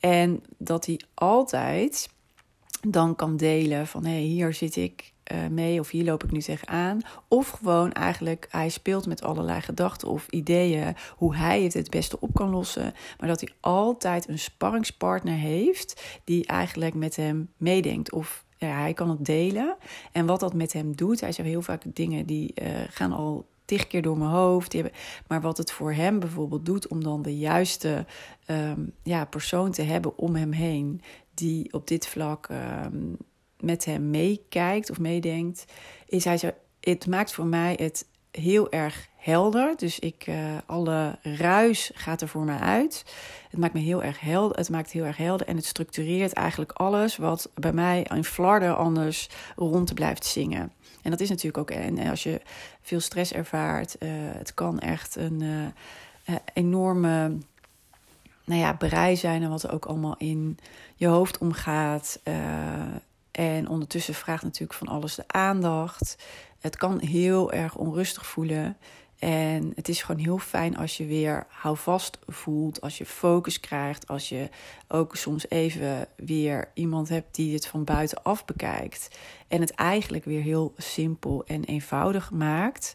En 0.00 0.42
dat 0.58 0.86
hij 0.86 1.00
altijd 1.14 2.08
dan 2.88 3.16
kan 3.16 3.36
delen 3.36 3.86
van 3.86 4.04
hé, 4.04 4.10
hey, 4.10 4.20
hier 4.20 4.54
zit 4.54 4.76
ik 4.76 5.12
uh, 5.32 5.46
mee 5.46 5.80
of 5.80 5.90
hier 5.90 6.04
loop 6.04 6.24
ik 6.24 6.30
nu 6.30 6.40
tegenaan. 6.40 7.00
Of 7.28 7.48
gewoon 7.48 7.92
eigenlijk, 7.92 8.46
hij 8.50 8.68
speelt 8.68 9.06
met 9.06 9.22
allerlei 9.22 9.60
gedachten 9.60 10.08
of 10.08 10.26
ideeën 10.28 10.96
hoe 11.16 11.36
hij 11.36 11.62
het 11.62 11.74
het 11.74 11.90
beste 11.90 12.20
op 12.20 12.34
kan 12.34 12.50
lossen. 12.50 12.94
Maar 13.18 13.28
dat 13.28 13.40
hij 13.40 13.52
altijd 13.60 14.28
een 14.28 14.38
sparringspartner 14.38 15.34
heeft 15.34 16.20
die 16.24 16.46
eigenlijk 16.46 16.94
met 16.94 17.16
hem 17.16 17.50
meedenkt. 17.56 18.12
Of 18.12 18.44
ja, 18.56 18.80
hij 18.80 18.94
kan 18.94 19.10
het 19.10 19.24
delen. 19.24 19.76
En 20.12 20.26
wat 20.26 20.40
dat 20.40 20.54
met 20.54 20.72
hem 20.72 20.96
doet, 20.96 21.20
hij 21.20 21.32
zegt 21.32 21.48
heel 21.48 21.62
vaak 21.62 21.82
dingen 21.86 22.26
die 22.26 22.54
uh, 22.62 22.68
gaan 22.88 23.12
al 23.12 23.46
tig 23.68 23.86
keer 23.86 24.02
door 24.02 24.18
mijn 24.18 24.30
hoofd. 24.30 24.70
Die 24.70 24.82
hebben, 24.82 25.00
maar 25.26 25.40
wat 25.40 25.56
het 25.56 25.72
voor 25.72 25.92
hem 25.92 26.18
bijvoorbeeld 26.18 26.66
doet 26.66 26.88
om 26.88 27.02
dan 27.02 27.22
de 27.22 27.38
juiste 27.38 28.06
um, 28.46 28.92
ja, 29.02 29.24
persoon 29.24 29.70
te 29.70 29.82
hebben 29.82 30.18
om 30.18 30.34
hem 30.34 30.52
heen, 30.52 31.02
die 31.34 31.72
op 31.72 31.86
dit 31.86 32.06
vlak 32.06 32.48
um, 32.84 33.16
met 33.60 33.84
hem 33.84 34.10
meekijkt 34.10 34.90
of 34.90 34.98
meedenkt, 34.98 35.64
is 36.06 36.24
hij 36.24 36.36
zo. 36.36 36.50
Het 36.80 37.06
maakt 37.06 37.32
voor 37.32 37.46
mij 37.46 37.78
het 37.80 38.06
heel 38.30 38.70
erg 38.70 39.08
helder. 39.16 39.76
Dus 39.76 39.98
ik, 39.98 40.26
uh, 40.26 40.36
alle 40.66 41.18
ruis 41.22 41.90
gaat 41.94 42.20
er 42.20 42.28
voor 42.28 42.44
mij 42.44 42.58
uit. 42.58 43.04
Het 43.50 43.60
maakt 43.60 43.74
me 43.74 43.80
heel 43.80 44.02
erg 44.02 44.20
helder. 44.20 44.56
Het 44.56 44.70
maakt 44.70 44.92
heel 44.92 45.04
erg 45.04 45.16
helder 45.16 45.46
en 45.46 45.56
het 45.56 45.64
structureert 45.64 46.32
eigenlijk 46.32 46.72
alles 46.72 47.16
wat 47.16 47.50
bij 47.54 47.72
mij 47.72 48.06
in 48.14 48.24
flarden 48.24 48.76
anders 48.76 49.28
rond 49.56 49.94
blijft 49.94 50.24
zingen. 50.24 50.72
En 51.02 51.10
dat 51.10 51.20
is 51.20 51.28
natuurlijk 51.28 51.58
ook. 51.58 51.70
En 51.70 52.08
als 52.08 52.22
je 52.22 52.40
veel 52.82 53.00
stress 53.00 53.32
ervaart, 53.32 53.96
uh, 53.98 54.10
het 54.12 54.54
kan 54.54 54.78
echt 54.78 55.16
een 55.16 55.40
uh, 55.40 56.34
enorme 56.52 57.38
nou 58.44 58.60
ja, 58.60 58.72
brei 58.72 59.16
zijn 59.16 59.42
en 59.42 59.50
wat 59.50 59.62
er 59.62 59.72
ook 59.72 59.84
allemaal 59.84 60.14
in 60.18 60.58
je 60.94 61.06
hoofd 61.06 61.38
omgaat. 61.38 62.20
en 63.30 63.68
ondertussen 63.68 64.14
vraagt 64.14 64.42
natuurlijk 64.42 64.78
van 64.78 64.88
alles 64.88 65.14
de 65.14 65.24
aandacht. 65.26 66.16
Het 66.60 66.76
kan 66.76 67.00
heel 67.00 67.52
erg 67.52 67.76
onrustig 67.76 68.26
voelen. 68.26 68.76
En 69.18 69.72
het 69.74 69.88
is 69.88 70.02
gewoon 70.02 70.20
heel 70.20 70.38
fijn 70.38 70.76
als 70.76 70.96
je 70.96 71.06
weer 71.06 71.46
houvast 71.48 72.18
voelt, 72.26 72.80
als 72.80 72.98
je 72.98 73.06
focus 73.06 73.60
krijgt, 73.60 74.06
als 74.06 74.28
je 74.28 74.48
ook 74.88 75.16
soms 75.16 75.50
even 75.50 76.08
weer 76.16 76.70
iemand 76.74 77.08
hebt 77.08 77.34
die 77.34 77.54
het 77.54 77.66
van 77.66 77.84
buitenaf 77.84 78.44
bekijkt. 78.44 79.18
En 79.48 79.60
het 79.60 79.70
eigenlijk 79.70 80.24
weer 80.24 80.42
heel 80.42 80.74
simpel 80.76 81.44
en 81.46 81.64
eenvoudig 81.64 82.30
maakt. 82.30 82.94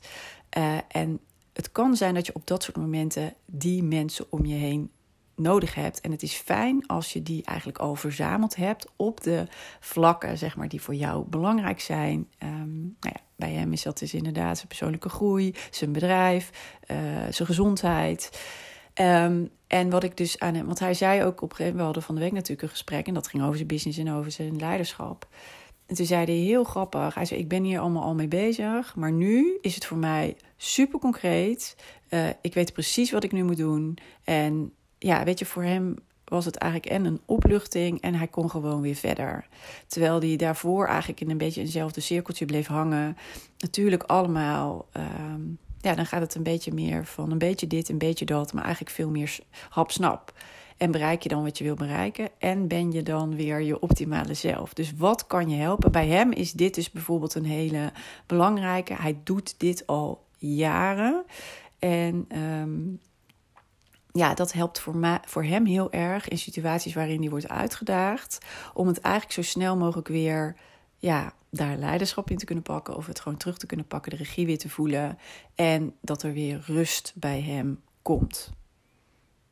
Uh, 0.57 0.77
en 0.87 1.19
het 1.53 1.71
kan 1.71 1.95
zijn 1.95 2.13
dat 2.13 2.25
je 2.25 2.35
op 2.35 2.47
dat 2.47 2.63
soort 2.63 2.77
momenten 2.77 3.33
die 3.45 3.83
mensen 3.83 4.25
om 4.29 4.45
je 4.45 4.55
heen 4.55 4.91
nodig 5.35 5.75
hebt. 5.75 6.01
En 6.01 6.11
het 6.11 6.23
is 6.23 6.33
fijn 6.33 6.87
als 6.87 7.13
je 7.13 7.23
die 7.23 7.43
eigenlijk 7.43 7.77
al 7.77 7.95
verzameld 7.95 8.55
hebt 8.55 8.91
op 8.95 9.21
de 9.21 9.47
vlakken, 9.79 10.37
zeg 10.37 10.55
maar, 10.55 10.67
die 10.67 10.81
voor 10.81 10.95
jou 10.95 11.25
belangrijk 11.27 11.79
zijn. 11.79 12.27
Um, 12.43 12.95
nou 12.99 13.15
ja, 13.15 13.21
bij 13.35 13.51
hem 13.51 13.73
is 13.73 13.83
dat 13.83 13.99
dus 13.99 14.13
inderdaad 14.13 14.55
zijn 14.55 14.67
persoonlijke 14.67 15.09
groei, 15.09 15.55
zijn 15.71 15.91
bedrijf, 15.91 16.49
uh, 16.91 16.97
zijn 17.29 17.47
gezondheid. 17.47 18.41
Um, 19.01 19.49
en 19.67 19.89
wat 19.89 20.03
ik 20.03 20.17
dus 20.17 20.39
aan 20.39 20.53
hem, 20.53 20.65
want 20.65 20.79
hij 20.79 20.93
zei 20.93 21.23
ook 21.23 21.41
op 21.41 21.49
een 21.49 21.55
gegeven 21.55 21.63
moment, 21.63 21.77
we 21.77 21.83
hadden 21.83 22.03
van 22.03 22.15
de 22.15 22.21
week 22.21 22.31
natuurlijk 22.31 22.61
een 22.61 22.69
gesprek 22.69 23.07
en 23.07 23.13
dat 23.13 23.27
ging 23.27 23.43
over 23.43 23.55
zijn 23.55 23.67
business 23.67 23.97
en 23.97 24.11
over 24.11 24.31
zijn 24.31 24.55
leiderschap. 24.55 25.27
En 25.85 25.95
toen 25.95 26.05
zei 26.05 26.25
hij 26.25 26.35
heel 26.35 26.63
grappig, 26.63 27.13
hij 27.13 27.25
zei 27.25 27.39
ik 27.39 27.47
ben 27.47 27.63
hier 27.63 27.79
allemaal 27.79 28.03
al 28.03 28.15
mee 28.15 28.27
bezig, 28.27 28.95
maar 28.95 29.11
nu 29.11 29.57
is 29.61 29.75
het 29.75 29.85
voor 29.85 29.97
mij 29.97 30.37
super 30.57 30.99
concreet. 30.99 31.75
Uh, 32.09 32.27
ik 32.41 32.53
weet 32.53 32.73
precies 32.73 33.11
wat 33.11 33.23
ik 33.23 33.31
nu 33.31 33.43
moet 33.43 33.57
doen 33.57 33.97
en 34.23 34.73
ja, 35.03 35.23
weet 35.23 35.39
je, 35.39 35.45
voor 35.45 35.63
hem 35.63 35.95
was 36.23 36.45
het 36.45 36.55
eigenlijk 36.55 36.91
en 36.91 37.05
een 37.05 37.21
opluchting 37.25 38.01
en 38.01 38.15
hij 38.15 38.27
kon 38.27 38.49
gewoon 38.49 38.81
weer 38.81 38.95
verder. 38.95 39.47
Terwijl 39.87 40.19
hij 40.19 40.35
daarvoor 40.35 40.87
eigenlijk 40.87 41.21
in 41.21 41.29
een 41.29 41.37
beetje 41.37 41.61
eenzelfde 41.61 42.01
cirkeltje 42.01 42.45
bleef 42.45 42.67
hangen. 42.67 43.17
Natuurlijk 43.57 44.03
allemaal, 44.03 44.85
um, 44.97 45.57
ja, 45.79 45.95
dan 45.95 46.05
gaat 46.05 46.21
het 46.21 46.35
een 46.35 46.43
beetje 46.43 46.73
meer 46.73 47.05
van 47.05 47.31
een 47.31 47.37
beetje 47.37 47.67
dit, 47.67 47.89
een 47.89 47.97
beetje 47.97 48.25
dat, 48.25 48.53
maar 48.53 48.63
eigenlijk 48.63 48.95
veel 48.95 49.09
meer 49.09 49.39
hap-snap. 49.69 50.33
En 50.77 50.91
bereik 50.91 51.23
je 51.23 51.29
dan 51.29 51.43
wat 51.43 51.57
je 51.57 51.63
wil 51.63 51.75
bereiken 51.75 52.29
en 52.37 52.67
ben 52.67 52.91
je 52.91 53.03
dan 53.03 53.35
weer 53.35 53.61
je 53.61 53.79
optimale 53.79 54.33
zelf. 54.33 54.73
Dus 54.73 54.93
wat 54.97 55.27
kan 55.27 55.49
je 55.49 55.55
helpen? 55.55 55.91
Bij 55.91 56.07
hem 56.07 56.31
is 56.31 56.51
dit 56.51 56.75
dus 56.75 56.91
bijvoorbeeld 56.91 57.35
een 57.35 57.45
hele 57.45 57.91
belangrijke. 58.25 58.93
Hij 58.93 59.17
doet 59.23 59.55
dit 59.57 59.87
al 59.87 60.25
jaren. 60.37 61.23
En 61.79 62.27
um, 62.37 62.99
ja, 64.13 64.33
dat 64.33 64.53
helpt 64.53 64.79
voor, 64.79 65.19
voor 65.25 65.43
hem 65.43 65.65
heel 65.65 65.91
erg 65.91 66.27
in 66.27 66.37
situaties 66.37 66.93
waarin 66.93 67.19
hij 67.19 67.29
wordt 67.29 67.49
uitgedaagd. 67.49 68.37
Om 68.73 68.87
het 68.87 68.99
eigenlijk 68.99 69.33
zo 69.33 69.41
snel 69.41 69.77
mogelijk 69.77 70.07
weer 70.07 70.55
ja, 70.97 71.33
daar 71.49 71.77
leiderschap 71.77 72.29
in 72.29 72.37
te 72.37 72.45
kunnen 72.45 72.63
pakken. 72.63 72.95
Of 72.95 73.05
het 73.05 73.19
gewoon 73.19 73.37
terug 73.37 73.57
te 73.57 73.65
kunnen 73.65 73.87
pakken, 73.87 74.11
de 74.11 74.17
regie 74.17 74.45
weer 74.45 74.57
te 74.57 74.69
voelen. 74.69 75.17
En 75.55 75.95
dat 76.01 76.23
er 76.23 76.33
weer 76.33 76.63
rust 76.65 77.13
bij 77.15 77.41
hem 77.41 77.81
komt. 78.01 78.51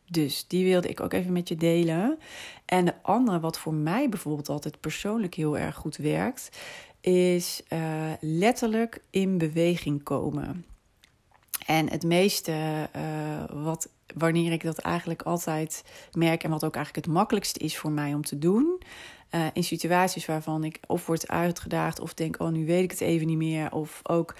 Dus 0.09 0.47
die 0.47 0.65
wilde 0.65 0.89
ik 0.89 0.99
ook 0.99 1.13
even 1.13 1.31
met 1.31 1.47
je 1.47 1.55
delen. 1.55 2.19
En 2.65 2.85
de 2.85 2.93
andere, 3.01 3.39
wat 3.39 3.59
voor 3.59 3.73
mij 3.73 4.09
bijvoorbeeld 4.09 4.49
altijd 4.49 4.79
persoonlijk 4.79 5.33
heel 5.33 5.57
erg 5.57 5.75
goed 5.75 5.97
werkt, 5.97 6.49
is 7.01 7.63
uh, 7.69 8.11
letterlijk 8.19 9.03
in 9.09 9.37
beweging 9.37 10.03
komen. 10.03 10.65
En 11.65 11.89
het 11.89 12.03
meeste 12.03 12.89
uh, 12.95 13.63
wat 13.63 13.89
wanneer 14.15 14.51
ik 14.51 14.63
dat 14.63 14.77
eigenlijk 14.77 15.21
altijd 15.21 15.83
merk 16.11 16.43
en 16.43 16.49
wat 16.49 16.63
ook 16.63 16.75
eigenlijk 16.75 17.05
het 17.05 17.15
makkelijkste 17.15 17.59
is 17.59 17.77
voor 17.77 17.91
mij 17.91 18.13
om 18.13 18.23
te 18.23 18.37
doen. 18.37 18.81
Uh, 19.31 19.45
in 19.53 19.63
situaties 19.63 20.25
waarvan 20.25 20.63
ik 20.63 20.79
of 20.87 21.05
word 21.05 21.27
uitgedaagd 21.27 21.99
of 21.99 22.13
denk, 22.13 22.39
oh 22.39 22.49
nu 22.49 22.65
weet 22.65 22.83
ik 22.83 22.91
het 22.91 23.01
even 23.01 23.27
niet 23.27 23.37
meer. 23.37 23.71
Of 23.71 23.99
ook 24.03 24.35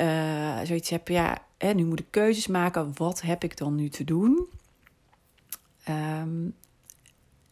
uh, 0.00 0.60
zoiets 0.64 0.90
heb, 0.90 1.08
ja, 1.08 1.38
hè, 1.58 1.72
nu 1.72 1.84
moet 1.84 2.00
ik 2.00 2.06
keuzes 2.10 2.46
maken. 2.46 2.92
Wat 2.94 3.20
heb 3.20 3.44
ik 3.44 3.56
dan 3.56 3.74
nu 3.74 3.88
te 3.88 4.04
doen? 4.04 4.48
Um, 5.88 6.54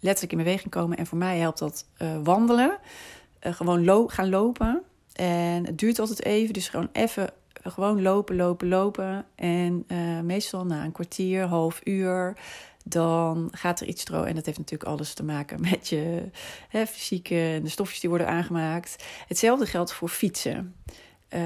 letterlijk 0.01 0.33
in 0.33 0.45
beweging 0.45 0.71
komen. 0.71 0.97
En 0.97 1.07
voor 1.07 1.19
mij 1.19 1.39
helpt 1.39 1.59
dat 1.59 1.87
uh, 1.99 2.17
wandelen. 2.23 2.79
gewoon 3.41 3.85
lo 3.85 4.09
gaan 4.09 4.29
lopen. 4.29 4.83
En 5.13 5.67
het 5.67 5.79
duurt 5.79 5.99
altijd 5.99 6.25
even, 6.25 6.55
dus 6.55 6.69
gewoon 6.69 6.89
even 6.93 7.31
gewoon 7.73 8.03
lopen, 8.03 8.37
lopen, 8.37 8.69
lopen. 8.69 9.27
En 9.35 9.85
uh, 9.89 10.21
meestal 10.21 10.67
na 10.67 10.85
een 10.85 10.93
kwartier, 10.93 11.45
half 11.45 11.81
uur, 11.85 12.37
dan 12.85 13.49
gaat 13.53 13.81
er 13.81 13.87
iets 13.87 14.01
stromen. 14.01 14.29
En 14.29 14.35
dat 14.35 14.47
heeft 14.47 14.59
natuurlijk 14.59 14.91
alles 14.91 15.15
te 15.15 15.25
maken 15.25 15.61
met 15.71 15.89
je 15.89 16.31
hè, 16.69 16.87
fysieke 16.87 17.41
en 17.41 17.63
de 17.63 17.69
stofjes 17.69 18.01
die 18.01 18.09
worden 18.09 18.29
aangemaakt. 18.29 19.05
Hetzelfde 19.29 19.67
geldt 19.67 19.93
voor 19.93 20.09
fietsen. 20.09 20.75
Uh, 21.31 21.41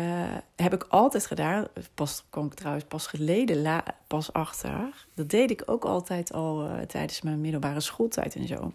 heb 0.57 0.75
ik 0.75 0.87
altijd 0.89 1.27
gedaan. 1.27 1.67
Pas 1.95 2.25
kwam 2.31 2.47
ik 2.47 2.55
trouwens 2.55 2.85
pas 2.85 3.07
geleden 3.07 3.83
pas 4.07 4.33
achter. 4.33 5.07
Dat 5.15 5.31
deed 5.31 5.51
ik 5.51 5.63
ook 5.67 5.85
altijd 5.85 6.33
al 6.33 6.65
uh, 6.65 6.81
tijdens 6.81 7.23
mijn 7.23 7.41
middelbare 7.41 7.81
schooltijd 7.81 8.35
en 8.35 8.47
zo. 8.47 8.73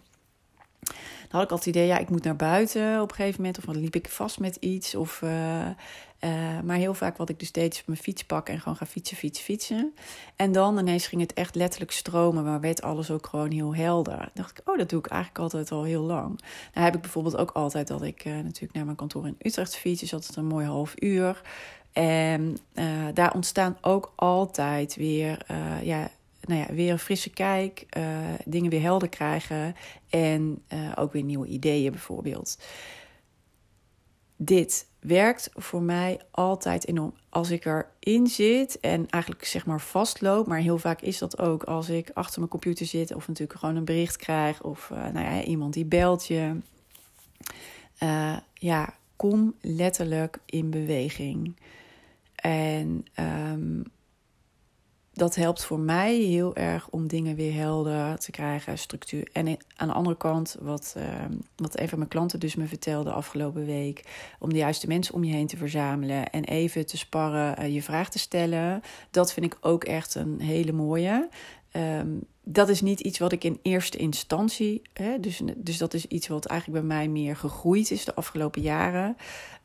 Dan 1.28 1.42
had 1.42 1.42
ik 1.42 1.50
altijd 1.50 1.64
het 1.64 1.66
idee, 1.66 1.86
ja, 1.86 1.98
ik 1.98 2.10
moet 2.10 2.24
naar 2.24 2.36
buiten 2.36 3.00
op 3.00 3.10
een 3.10 3.16
gegeven 3.16 3.40
moment. 3.40 3.58
Of 3.58 3.64
dan 3.64 3.76
liep 3.76 3.94
ik 3.94 4.08
vast 4.08 4.38
met 4.38 4.56
iets. 4.56 4.94
Of, 4.94 5.22
uh, 6.24 6.60
maar 6.60 6.76
heel 6.76 6.94
vaak 6.94 7.16
wat 7.16 7.28
ik 7.28 7.38
dus 7.38 7.52
deed, 7.52 7.74
is 7.74 7.84
mijn 7.86 7.98
fiets 7.98 8.24
pakken 8.24 8.54
en 8.54 8.60
gewoon 8.60 8.76
gaan 8.76 8.86
fietsen, 8.86 9.16
fietsen, 9.16 9.44
fietsen. 9.44 9.94
En 10.36 10.52
dan 10.52 10.78
ineens 10.78 11.06
ging 11.06 11.20
het 11.20 11.32
echt 11.32 11.54
letterlijk 11.54 11.92
stromen, 11.92 12.44
maar 12.44 12.60
werd 12.60 12.82
alles 12.82 13.10
ook 13.10 13.26
gewoon 13.26 13.50
heel 13.50 13.74
helder. 13.74 14.18
Dan 14.18 14.30
dacht 14.34 14.58
ik, 14.58 14.68
oh, 14.68 14.78
dat 14.78 14.88
doe 14.88 14.98
ik 14.98 15.06
eigenlijk 15.06 15.42
altijd 15.42 15.70
al 15.70 15.82
heel 15.82 16.02
lang. 16.02 16.40
Nou 16.74 16.84
heb 16.84 16.94
ik 16.94 17.00
bijvoorbeeld 17.00 17.36
ook 17.36 17.50
altijd 17.50 17.88
dat 17.88 18.02
ik 18.02 18.24
uh, 18.24 18.34
natuurlijk 18.34 18.72
naar 18.72 18.84
mijn 18.84 18.96
kantoor 18.96 19.26
in 19.26 19.36
Utrecht 19.38 19.76
fiets. 19.76 20.00
Dus 20.00 20.14
altijd 20.14 20.36
een 20.36 20.46
mooi 20.46 20.66
half 20.66 20.94
uur. 20.98 21.42
En 21.92 22.56
daar 23.14 23.34
ontstaan 23.34 23.78
ook 23.80 24.12
altijd 24.16 24.96
weer, 24.96 25.46
ja 25.82 26.10
nou 26.40 26.60
ja, 26.60 26.74
weer 26.74 26.90
een 26.90 26.98
frisse 26.98 27.30
kijk, 27.30 27.86
dingen 28.44 28.70
weer 28.70 28.80
helder 28.80 29.08
krijgen 29.08 29.76
en 30.08 30.62
ook 30.94 31.12
weer 31.12 31.22
nieuwe 31.22 31.46
ideeën 31.46 31.90
bijvoorbeeld. 31.90 32.58
Dit 34.36 34.86
werkt 35.06 35.50
voor 35.54 35.82
mij 35.82 36.20
altijd 36.30 36.88
enorm. 36.88 37.14
Als 37.28 37.50
ik 37.50 37.64
erin 37.64 38.26
zit 38.26 38.80
en 38.80 39.10
eigenlijk 39.10 39.44
zeg 39.44 39.66
maar 39.66 39.80
vastloop, 39.80 40.46
maar 40.46 40.58
heel 40.58 40.78
vaak 40.78 41.00
is 41.00 41.18
dat 41.18 41.38
ook 41.38 41.62
als 41.62 41.88
ik 41.88 42.10
achter 42.14 42.38
mijn 42.38 42.50
computer 42.50 42.86
zit 42.86 43.14
of 43.14 43.28
natuurlijk 43.28 43.58
gewoon 43.58 43.76
een 43.76 43.84
bericht 43.84 44.16
krijg 44.16 44.62
of 44.62 44.90
uh, 44.92 44.98
nou 44.98 45.34
ja, 45.34 45.42
iemand 45.42 45.74
die 45.74 45.84
belt 45.84 46.26
je. 46.26 46.56
ja, 48.54 48.94
kom 49.16 49.54
letterlijk 49.60 50.38
in 50.46 50.70
beweging. 50.70 51.56
En 52.34 53.04
um, 53.52 53.84
dat 55.14 55.34
helpt 55.34 55.64
voor 55.64 55.78
mij 55.78 56.16
heel 56.16 56.56
erg 56.56 56.88
om 56.90 57.06
dingen 57.06 57.36
weer 57.36 57.54
helder 57.54 58.18
te 58.18 58.30
krijgen, 58.30 58.78
structuur. 58.78 59.28
En 59.32 59.56
aan 59.76 59.88
de 59.88 59.94
andere 59.94 60.16
kant, 60.16 60.56
wat, 60.60 60.94
uh, 60.98 61.04
wat 61.56 61.80
een 61.80 61.88
van 61.88 61.98
mijn 61.98 62.10
klanten 62.10 62.40
dus 62.40 62.54
me 62.54 62.66
vertelde 62.66 63.10
afgelopen 63.10 63.66
week, 63.66 64.04
om 64.38 64.52
de 64.52 64.58
juiste 64.58 64.86
mensen 64.86 65.14
om 65.14 65.24
je 65.24 65.34
heen 65.34 65.46
te 65.46 65.56
verzamelen 65.56 66.30
en 66.30 66.44
even 66.44 66.86
te 66.86 66.96
sparren, 66.96 67.62
uh, 67.62 67.74
je 67.74 67.82
vraag 67.82 68.10
te 68.10 68.18
stellen, 68.18 68.82
dat 69.10 69.32
vind 69.32 69.46
ik 69.46 69.58
ook 69.60 69.84
echt 69.84 70.14
een 70.14 70.40
hele 70.40 70.72
mooie. 70.72 71.28
Um, 71.76 72.26
dat 72.44 72.68
is 72.68 72.80
niet 72.80 73.00
iets 73.00 73.18
wat 73.18 73.32
ik 73.32 73.44
in 73.44 73.58
eerste 73.62 73.98
instantie, 73.98 74.82
hè, 74.92 75.20
dus, 75.20 75.40
dus 75.56 75.78
dat 75.78 75.94
is 75.94 76.06
iets 76.06 76.28
wat 76.28 76.46
eigenlijk 76.46 76.80
bij 76.86 76.96
mij 76.96 77.08
meer 77.08 77.36
gegroeid 77.36 77.90
is 77.90 78.04
de 78.04 78.14
afgelopen 78.14 78.62
jaren. 78.62 79.16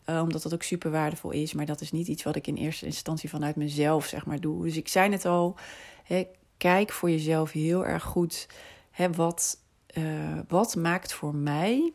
Uh, 0.10 0.22
omdat 0.22 0.42
dat 0.42 0.54
ook 0.54 0.64
super 0.64 0.92
waardevol 0.92 1.32
is. 1.32 1.54
Maar 1.54 1.66
dat 1.66 1.82
is 1.82 1.92
niet 1.92 2.08
iets 2.08 2.24
wat 2.24 2.36
ik 2.36 2.48
in 2.48 2.56
eerste 2.56 2.86
instantie 2.86 3.30
vanuit 3.30 3.56
mezelf 3.56 4.06
zeg 4.06 4.26
maar 4.26 4.40
doe. 4.40 4.64
Dus 4.64 4.78
ik 4.78 4.88
zei 4.88 5.12
het 5.12 5.26
al, 5.26 5.56
hè, 6.04 6.28
kijk 6.58 6.92
voor 6.92 7.10
jezelf 7.10 7.52
heel 7.52 7.86
erg 7.86 8.04
goed. 8.04 8.48
Hè, 8.92 9.12
wat, 9.12 9.58
uh, 9.98 10.40
wat 10.48 10.76
maakt 10.76 11.14
voor 11.14 11.36
mij 11.36 11.94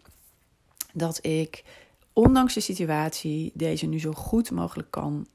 dat 0.92 1.24
ik, 1.24 1.64
ondanks 2.12 2.54
de 2.54 2.60
situatie, 2.60 3.50
deze 3.54 3.86
nu 3.86 4.00
zo 4.00 4.12
goed 4.12 4.50
mogelijk 4.50 4.90
kan 4.90 5.26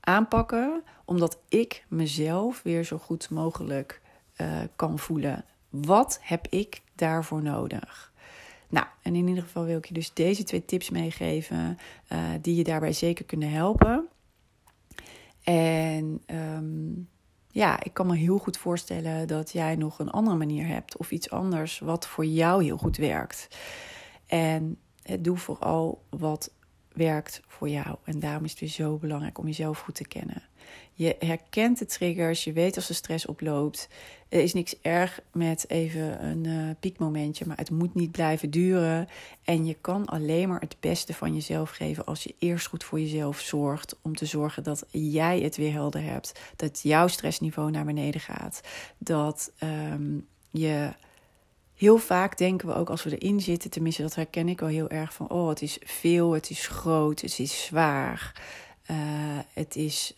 aanpakken. 0.00 0.82
Omdat 1.04 1.38
ik 1.48 1.84
mezelf 1.88 2.62
weer 2.62 2.84
zo 2.84 2.98
goed 2.98 3.30
mogelijk 3.30 4.00
uh, 4.36 4.60
kan 4.76 4.98
voelen. 4.98 5.44
Wat 5.68 6.18
heb 6.22 6.46
ik 6.48 6.80
daarvoor 6.94 7.42
nodig? 7.42 8.12
Nou, 8.68 8.86
en 9.02 9.14
in 9.14 9.28
ieder 9.28 9.42
geval 9.42 9.64
wil 9.64 9.78
ik 9.78 9.84
je 9.84 9.94
dus 9.94 10.12
deze 10.12 10.44
twee 10.44 10.64
tips 10.64 10.90
meegeven 10.90 11.78
uh, 12.12 12.18
die 12.40 12.54
je 12.54 12.64
daarbij 12.64 12.92
zeker 12.92 13.24
kunnen 13.24 13.50
helpen. 13.50 14.08
En 15.42 16.22
um, 16.26 17.08
ja, 17.50 17.82
ik 17.82 17.94
kan 17.94 18.06
me 18.06 18.16
heel 18.16 18.38
goed 18.38 18.56
voorstellen 18.56 19.28
dat 19.28 19.52
jij 19.52 19.76
nog 19.76 19.98
een 19.98 20.10
andere 20.10 20.36
manier 20.36 20.66
hebt 20.66 20.96
of 20.96 21.10
iets 21.10 21.30
anders 21.30 21.78
wat 21.78 22.06
voor 22.06 22.24
jou 22.24 22.64
heel 22.64 22.76
goed 22.76 22.96
werkt. 22.96 23.48
En 24.26 24.78
doe 25.20 25.36
vooral 25.36 26.04
wat 26.10 26.52
werkt 26.92 27.40
voor 27.46 27.68
jou. 27.68 27.96
En 28.04 28.18
daarom 28.18 28.44
is 28.44 28.50
het 28.50 28.60
weer 28.60 28.68
zo 28.68 28.96
belangrijk 28.96 29.38
om 29.38 29.46
jezelf 29.46 29.78
goed 29.78 29.94
te 29.94 30.08
kennen. 30.08 30.42
Je 30.98 31.16
herkent 31.18 31.78
de 31.78 31.86
triggers, 31.86 32.44
je 32.44 32.52
weet 32.52 32.76
als 32.76 32.86
de 32.86 32.94
stress 32.94 33.26
oploopt. 33.26 33.88
Er 34.28 34.40
is 34.40 34.52
niks 34.52 34.74
erg 34.82 35.20
met 35.32 35.64
even 35.68 36.24
een 36.24 36.44
uh, 36.44 36.70
piekmomentje, 36.80 37.46
maar 37.46 37.56
het 37.56 37.70
moet 37.70 37.94
niet 37.94 38.10
blijven 38.10 38.50
duren. 38.50 39.08
En 39.44 39.66
je 39.66 39.76
kan 39.80 40.06
alleen 40.06 40.48
maar 40.48 40.60
het 40.60 40.76
beste 40.80 41.14
van 41.14 41.34
jezelf 41.34 41.70
geven 41.70 42.04
als 42.04 42.22
je 42.22 42.34
eerst 42.38 42.66
goed 42.66 42.84
voor 42.84 43.00
jezelf 43.00 43.40
zorgt. 43.40 43.96
Om 44.02 44.16
te 44.16 44.26
zorgen 44.26 44.62
dat 44.62 44.86
jij 44.90 45.40
het 45.40 45.56
weer 45.56 45.72
helder 45.72 46.02
hebt. 46.02 46.40
Dat 46.56 46.80
jouw 46.82 47.06
stressniveau 47.06 47.70
naar 47.70 47.84
beneden 47.84 48.20
gaat. 48.20 48.60
Dat 48.98 49.52
um, 49.62 50.26
je 50.50 50.92
heel 51.74 51.98
vaak 51.98 52.38
denken 52.38 52.68
we 52.68 52.74
ook 52.74 52.90
als 52.90 53.02
we 53.02 53.18
erin 53.18 53.40
zitten, 53.40 53.70
tenminste 53.70 54.02
dat 54.02 54.14
herken 54.14 54.48
ik 54.48 54.60
wel 54.60 54.68
heel 54.68 54.88
erg 54.88 55.14
van, 55.14 55.30
oh 55.30 55.48
het 55.48 55.62
is 55.62 55.78
veel, 55.84 56.32
het 56.32 56.50
is 56.50 56.66
groot, 56.66 57.20
het 57.20 57.38
is 57.38 57.64
zwaar, 57.64 58.32
uh, 58.90 58.96
het 59.52 59.76
is, 59.76 60.14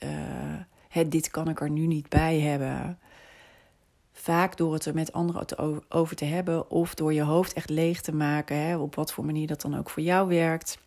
het, 0.89 1.11
dit 1.11 1.31
kan 1.31 1.49
ik 1.49 1.61
er 1.61 1.71
nu 1.71 1.87
niet 1.87 2.09
bij 2.09 2.41
hebben. 2.41 2.99
Vaak 4.13 4.57
door 4.57 4.73
het 4.73 4.85
er 4.85 4.95
met 4.95 5.13
anderen 5.13 5.47
over 5.89 6.17
te 6.17 6.25
hebben 6.25 6.71
of 6.71 6.95
door 6.95 7.13
je 7.13 7.23
hoofd 7.23 7.53
echt 7.53 7.71
leeg 7.71 8.01
te 8.01 8.15
maken, 8.15 8.57
hè, 8.57 8.77
op 8.77 8.95
wat 8.95 9.13
voor 9.13 9.25
manier 9.25 9.47
dat 9.47 9.61
dan 9.61 9.79
ook 9.79 9.91
voor 9.91 10.03
jou 10.03 10.29
werkt. 10.29 10.79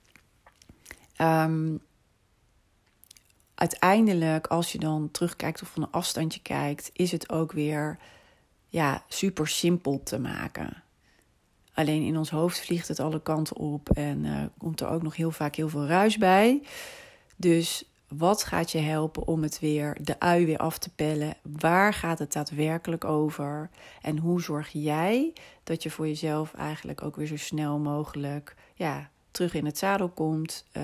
Um, 1.17 1.79
uiteindelijk, 3.55 4.47
als 4.47 4.71
je 4.71 4.79
dan 4.79 5.11
terugkijkt 5.11 5.61
of 5.61 5.69
van 5.69 5.83
een 5.83 5.91
afstandje 5.91 6.41
kijkt, 6.41 6.89
is 6.93 7.11
het 7.11 7.29
ook 7.29 7.51
weer 7.51 7.97
ja, 8.67 9.03
super 9.07 9.47
simpel 9.47 10.01
te 10.03 10.19
maken. 10.19 10.83
Alleen 11.73 12.03
in 12.03 12.17
ons 12.17 12.29
hoofd 12.29 12.59
vliegt 12.59 12.87
het 12.87 12.99
alle 12.99 13.21
kanten 13.21 13.55
op 13.55 13.89
en 13.89 14.23
uh, 14.23 14.43
komt 14.57 14.81
er 14.81 14.87
ook 14.87 15.01
nog 15.01 15.15
heel 15.15 15.31
vaak 15.31 15.55
heel 15.55 15.69
veel 15.69 15.85
ruis 15.85 16.17
bij. 16.17 16.61
Dus 17.35 17.83
wat 18.07 18.43
gaat 18.43 18.71
je 18.71 18.77
helpen 18.77 19.27
om 19.27 19.43
het 19.43 19.59
weer, 19.59 19.97
de 20.01 20.19
ui 20.19 20.45
weer 20.45 20.57
af 20.57 20.77
te 20.77 20.89
pellen? 20.89 21.35
Waar 21.41 21.93
gaat 21.93 22.19
het 22.19 22.33
daadwerkelijk 22.33 23.05
over? 23.05 23.69
En 24.01 24.17
hoe 24.17 24.41
zorg 24.41 24.69
jij 24.71 25.33
dat 25.63 25.83
je 25.83 25.91
voor 25.91 26.07
jezelf 26.07 26.53
eigenlijk 26.53 27.01
ook 27.01 27.15
weer 27.15 27.27
zo 27.27 27.37
snel 27.37 27.79
mogelijk 27.79 28.55
ja, 28.73 29.09
terug 29.31 29.53
in 29.53 29.65
het 29.65 29.77
zadel 29.77 30.09
komt, 30.09 30.65
uh, 30.77 30.83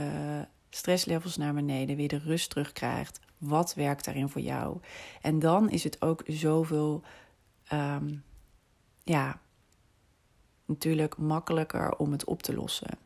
stresslevels 0.70 1.38
naar 1.38 1.54
beneden, 1.54 1.96
weer 1.96 2.08
de 2.08 2.20
rust 2.20 2.50
terugkrijgt? 2.50 3.20
Wat 3.38 3.74
werkt 3.74 4.06
daarin 4.06 4.30
voor 4.30 4.42
jou? 4.42 4.78
En 5.22 5.40
dan 5.40 5.70
is 5.70 5.84
het 5.84 6.02
ook 6.02 6.24
zoveel 6.28 7.02
um, 7.74 8.24
ja, 9.04 9.40
natuurlijk 10.66 11.18
makkelijker 11.18 11.96
om 11.96 12.12
het 12.12 12.24
op 12.24 12.42
te 12.42 12.54
lossen. 12.54 12.98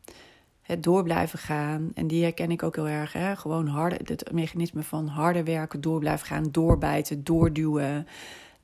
Het 0.64 0.82
door 0.82 1.02
blijven 1.02 1.38
gaan, 1.38 1.90
en 1.94 2.06
die 2.06 2.22
herken 2.22 2.50
ik 2.50 2.62
ook 2.62 2.76
heel 2.76 2.88
erg. 2.88 3.12
Hè? 3.12 3.36
Gewoon 3.36 3.66
harde, 3.66 3.98
het 4.04 4.32
mechanisme 4.32 4.82
van 4.82 5.06
harder 5.06 5.44
werken, 5.44 5.80
door 5.80 5.98
blijven 5.98 6.26
gaan, 6.26 6.50
doorbijten, 6.50 7.24
doorduwen. 7.24 8.06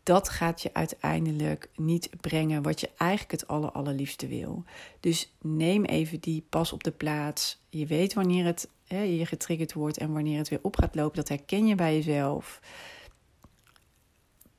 Dat 0.02 0.28
gaat 0.28 0.62
je 0.62 0.70
uiteindelijk 0.72 1.68
niet 1.76 2.10
brengen 2.20 2.62
wat 2.62 2.80
je 2.80 2.90
eigenlijk 2.96 3.30
het 3.30 3.48
aller, 3.48 3.70
allerliefste 3.70 4.26
wil. 4.26 4.64
Dus 5.00 5.32
neem 5.40 5.84
even 5.84 6.20
die 6.20 6.44
pas 6.48 6.72
op 6.72 6.84
de 6.84 6.90
plaats. 6.90 7.60
Je 7.68 7.86
weet 7.86 8.14
wanneer 8.14 8.44
het 8.44 8.68
hè, 8.86 9.02
je 9.02 9.26
getriggerd 9.26 9.72
wordt 9.72 9.98
en 9.98 10.12
wanneer 10.12 10.38
het 10.38 10.48
weer 10.48 10.58
op 10.62 10.76
gaat 10.76 10.94
lopen. 10.94 11.16
Dat 11.16 11.28
herken 11.28 11.66
je 11.66 11.74
bij 11.74 11.94
jezelf 11.94 12.60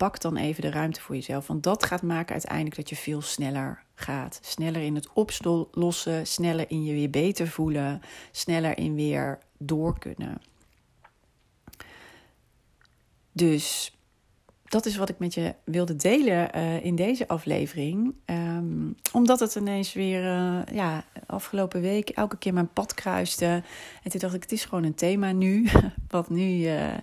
pak 0.02 0.20
dan 0.20 0.38
even 0.38 0.62
de 0.62 0.70
ruimte 0.70 1.02
voor 1.02 1.16
jezelf. 1.16 1.48
Want 1.48 1.64
dat 1.64 1.86
gaat 1.86 2.02
maken 2.02 2.32
uiteindelijk 2.32 2.76
dat 2.76 2.90
je 2.90 2.96
veel 2.96 3.22
sneller 3.22 3.84
gaat. 3.94 4.40
Sneller 4.44 4.82
in 4.82 4.96
het 4.96 5.14
oplossen, 5.14 6.28
sneller 6.28 6.72
in 6.72 6.84
je 6.84 6.94
weer 6.94 7.10
beter 7.10 7.48
voelen, 7.48 8.02
sneller 8.32 8.78
in 8.78 8.96
weer 8.96 9.40
door 9.58 10.00
kunnen. 10.00 10.42
Dus 13.32 13.98
dat 14.72 14.86
is 14.86 14.98
wat 14.98 15.10
ik 15.10 15.20
met 15.20 15.34
je 15.34 15.56
wilde 15.64 15.96
delen 15.96 16.50
uh, 16.56 16.86
in 16.86 16.96
deze 16.96 17.28
aflevering. 17.28 18.14
Um, 18.26 18.96
omdat 19.14 19.40
het 19.40 19.56
ineens 19.56 19.94
weer, 19.94 20.24
uh, 20.24 20.60
ja, 20.74 21.04
afgelopen 21.26 21.82
week 21.82 22.10
elke 22.10 22.38
keer 22.38 22.54
mijn 22.54 22.74
pad 22.74 22.94
kruiste. 22.94 23.64
En 24.04 24.12
toen 24.12 24.20
dacht 24.20 24.34
ik, 24.34 24.42
het 24.42 24.52
is 24.52 24.66
gewoon 24.66 24.84
een 24.84 24.96
thema 24.96 25.32
nu. 25.32 25.70
Wat 26.08 26.30
nu 26.30 26.58
uh, 26.58 26.94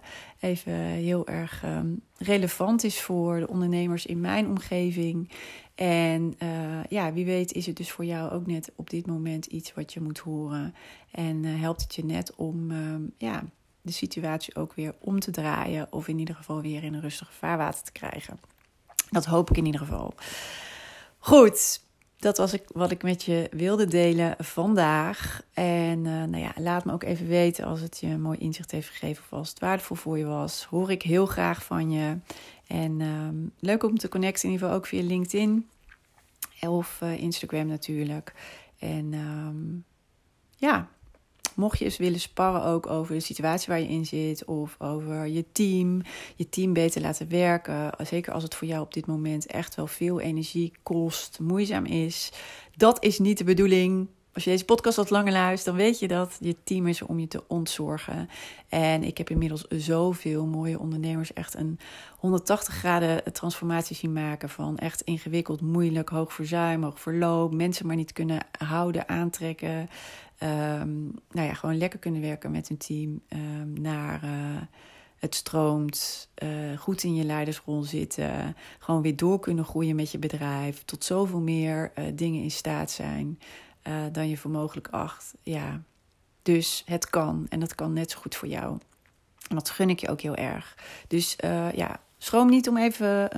even 0.41 0.73
heel 0.75 1.27
erg 1.27 1.63
um, 1.65 2.01
relevant 2.17 2.85
is 2.85 3.01
voor 3.01 3.39
de 3.39 3.49
ondernemers 3.49 4.07
in 4.07 4.21
mijn 4.21 4.47
omgeving. 4.47 5.31
En 5.75 6.35
ja, 6.89 7.13
wie 7.13 7.25
weet 7.25 7.53
is 7.53 7.67
het 7.67 7.77
dus 7.77 7.91
voor 7.91 8.05
jou 8.05 8.31
ook 8.31 8.47
net 8.47 8.73
op 8.77 8.91
dit 8.91 9.07
moment 9.07 9.47
iets 9.47 9.75
wat 9.75 9.93
je 9.93 10.01
moet 10.01 10.19
horen. 10.19 10.75
En 11.11 11.45
helpt 11.45 11.83
het 11.83 11.95
je 11.95 12.05
net 12.05 12.35
om, 12.37 12.71
um, 12.71 13.13
ja 13.19 13.45
de 13.89 13.95
situatie 13.95 14.57
ook 14.57 14.73
weer 14.75 14.95
om 14.99 15.21
te 15.21 15.31
draaien. 15.31 15.87
Of 15.91 16.09
in 16.09 16.19
ieder 16.19 16.35
geval 16.35 16.61
weer 16.61 16.85
in 16.85 16.95
een 16.95 17.01
rustige 17.01 17.33
vaarwater 17.33 17.83
te 17.83 17.93
krijgen. 17.93 18.41
Dat 19.11 19.25
hoop 19.25 19.51
ik 19.51 19.57
in 19.57 19.67
ieder 19.67 19.81
geval. 19.81 20.15
Goed, 21.19 21.81
dat 22.19 22.39
was 22.39 22.53
ik, 22.53 22.63
wat 22.73 22.91
ik 22.91 23.03
met 23.03 23.23
je 23.23 23.49
wilde 23.51 23.87
delen 23.87 24.35
vandaag. 24.39 25.43
En 25.53 25.99
uh, 25.99 26.25
nou 26.25 26.39
ja, 26.39 26.53
laat 26.57 26.85
me 26.85 26.93
ook 26.93 27.03
even 27.03 27.27
weten 27.27 27.65
als 27.65 27.81
het 27.81 27.99
je 28.01 28.07
een 28.07 28.21
mooi 28.21 28.39
inzicht 28.39 28.71
heeft 28.71 28.89
gegeven 28.89 29.23
of 29.25 29.39
als 29.39 29.49
het 29.49 29.59
waardevol 29.59 29.97
voor 29.97 30.19
je 30.19 30.25
was. 30.25 30.65
Hoor 30.65 30.91
ik 30.91 31.03
heel 31.03 31.27
graag 31.27 31.65
van 31.65 31.91
je. 31.91 32.17
En 32.67 33.01
um, 33.01 33.53
leuk 33.59 33.83
om 33.83 33.99
te 33.99 34.09
connecten, 34.09 34.45
in 34.45 34.51
ieder 34.51 34.67
geval 34.67 34.81
ook 34.81 34.87
via 34.87 35.03
LinkedIn 35.03 35.69
of 36.61 37.01
uh, 37.03 37.19
Instagram 37.19 37.67
natuurlijk. 37.67 38.35
En 38.79 39.13
um, 39.13 39.85
ja, 40.57 40.89
mocht 41.59 41.79
je 41.79 41.85
eens 41.85 41.97
willen 41.97 42.21
sparren 42.21 42.65
ook 42.65 42.87
over 42.87 43.15
de 43.15 43.21
situatie 43.21 43.69
waar 43.69 43.81
je 43.81 43.89
in 43.89 44.07
zit 44.07 44.45
of 44.45 44.77
over 44.79 45.27
je 45.27 45.45
team, 45.53 46.03
je 46.37 46.49
team 46.49 46.73
beter 46.73 47.01
laten 47.01 47.29
werken, 47.29 47.91
zeker 48.03 48.33
als 48.33 48.43
het 48.43 48.55
voor 48.55 48.69
jou 48.69 48.83
op 48.83 48.95
dit 48.95 49.07
moment 49.07 49.47
echt 49.47 49.75
wel 49.75 49.87
veel 49.87 50.21
energie 50.21 50.73
kost, 50.83 51.39
moeizaam 51.41 51.85
is. 51.85 52.33
Dat 52.77 53.05
is 53.05 53.19
niet 53.19 53.39
de 53.39 53.45
bedoeling. 53.45 54.09
Als 54.33 54.47
je 54.47 54.53
deze 54.53 54.65
podcast 54.65 54.97
wat 54.97 55.11
langer 55.11 55.33
luistert, 55.33 55.77
dan 55.77 55.85
weet 55.85 55.99
je 55.99 56.09
dat 56.09 56.37
je 56.41 56.57
team 56.65 56.87
is 56.87 57.03
om 57.03 57.19
je 57.19 57.29
te 57.29 57.43
ontzorgen. 57.47 58.29
En 58.69 59.03
ik 59.03 59.19
heb 59.19 59.31
inmiddels 59.31 59.65
zoveel 59.69 60.47
mooie 60.47 60.79
ondernemers 60.79 61.33
echt 61.33 61.55
een 61.55 61.79
180 62.19 62.75
graden 62.75 63.33
transformatie 63.33 63.97
zien 63.97 64.13
maken. 64.13 64.49
Van 64.49 64.79
echt 64.79 65.01
ingewikkeld, 65.01 65.61
moeilijk, 65.61 66.09
hoog 66.09 66.33
verzuim, 66.33 66.83
hoog 66.83 67.01
verloop. 67.01 67.55
Mensen 67.55 67.87
maar 67.87 67.97
niet 67.97 68.13
kunnen 68.13 68.47
houden, 68.59 69.09
aantrekken. 69.09 69.89
Um, 70.43 71.15
nou 71.31 71.47
ja, 71.47 71.55
gewoon 71.55 71.79
lekker 71.79 71.99
kunnen 71.99 72.21
werken 72.21 72.51
met 72.51 72.69
hun 72.69 72.77
team. 72.77 73.21
Um, 73.29 73.81
naar 73.81 74.25
uh, 74.25 74.31
het 75.17 75.35
stroomt, 75.35 76.29
uh, 76.43 76.79
goed 76.79 77.03
in 77.03 77.15
je 77.15 77.25
leidersrol 77.25 77.83
zitten. 77.83 78.57
Gewoon 78.79 79.03
weer 79.03 79.17
door 79.17 79.41
kunnen 79.41 79.65
groeien 79.65 79.97
met 79.97 80.11
je 80.11 80.19
bedrijf. 80.19 80.85
Tot 80.85 81.05
zoveel 81.05 81.41
meer 81.41 81.93
uh, 81.99 82.05
dingen 82.15 82.43
in 82.43 82.51
staat 82.51 82.91
zijn 82.91 83.39
dan 84.13 84.29
je 84.29 84.37
voor 84.37 84.51
mogelijk 84.51 84.89
acht. 84.89 85.35
Ja, 85.43 85.83
dus 86.43 86.83
het 86.87 87.11
kan. 87.11 87.47
En 87.49 87.61
dat 87.61 87.75
kan 87.75 87.93
net 87.93 88.11
zo 88.11 88.19
goed 88.19 88.35
voor 88.35 88.49
jou. 88.49 88.79
En 89.49 89.55
dat 89.55 89.71
gun 89.71 89.91
ik 89.91 89.99
je 89.99 90.09
ook 90.09 90.21
heel 90.21 90.35
erg. 90.35 90.77
Dus 91.07 91.37
ja, 91.75 92.01
schroom 92.19 92.49
niet 92.49 92.69
om 92.69 92.77
even 92.77 93.31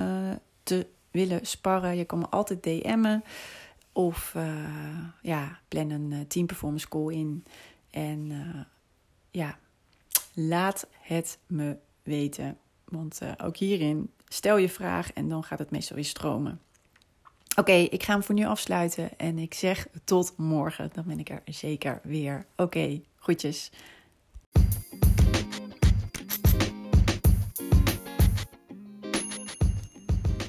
te 0.63 0.87
willen 1.11 1.45
sparren. 1.45 1.97
Je 1.97 2.05
kan 2.05 2.19
me 2.19 2.27
altijd 2.29 2.63
DM'en. 2.63 3.23
Of 3.93 4.33
uh, 4.37 5.05
ja, 5.21 5.59
plan 5.67 5.89
een 5.89 6.11
uh, 6.11 6.19
team 6.27 6.45
performance 6.45 6.87
call 6.87 7.13
in. 7.13 7.43
En 7.89 8.29
uh, 8.29 8.61
ja, 9.31 9.57
laat 10.33 10.87
het 10.99 11.39
me 11.47 11.77
weten. 12.03 12.57
Want 12.85 13.19
ook 13.43 13.57
hierin 13.57 14.11
stel 14.27 14.57
je 14.57 14.69
vraag 14.69 15.13
en 15.13 15.29
dan 15.29 15.43
gaat 15.43 15.59
het 15.59 15.71
meestal 15.71 15.95
weer 15.95 16.05
stromen. 16.05 16.61
Oké, 17.55 17.71
ik 17.71 18.03
ga 18.03 18.13
hem 18.13 18.23
voor 18.23 18.35
nu 18.35 18.45
afsluiten 18.45 19.17
en 19.17 19.39
ik 19.39 19.53
zeg 19.53 19.87
tot 20.03 20.37
morgen. 20.37 20.89
Dan 20.93 21.03
ben 21.07 21.19
ik 21.19 21.29
er 21.29 21.41
zeker 21.45 21.99
weer. 22.03 22.45
Oké, 22.51 22.61
okay, 22.61 23.03
groetjes. 23.15 23.71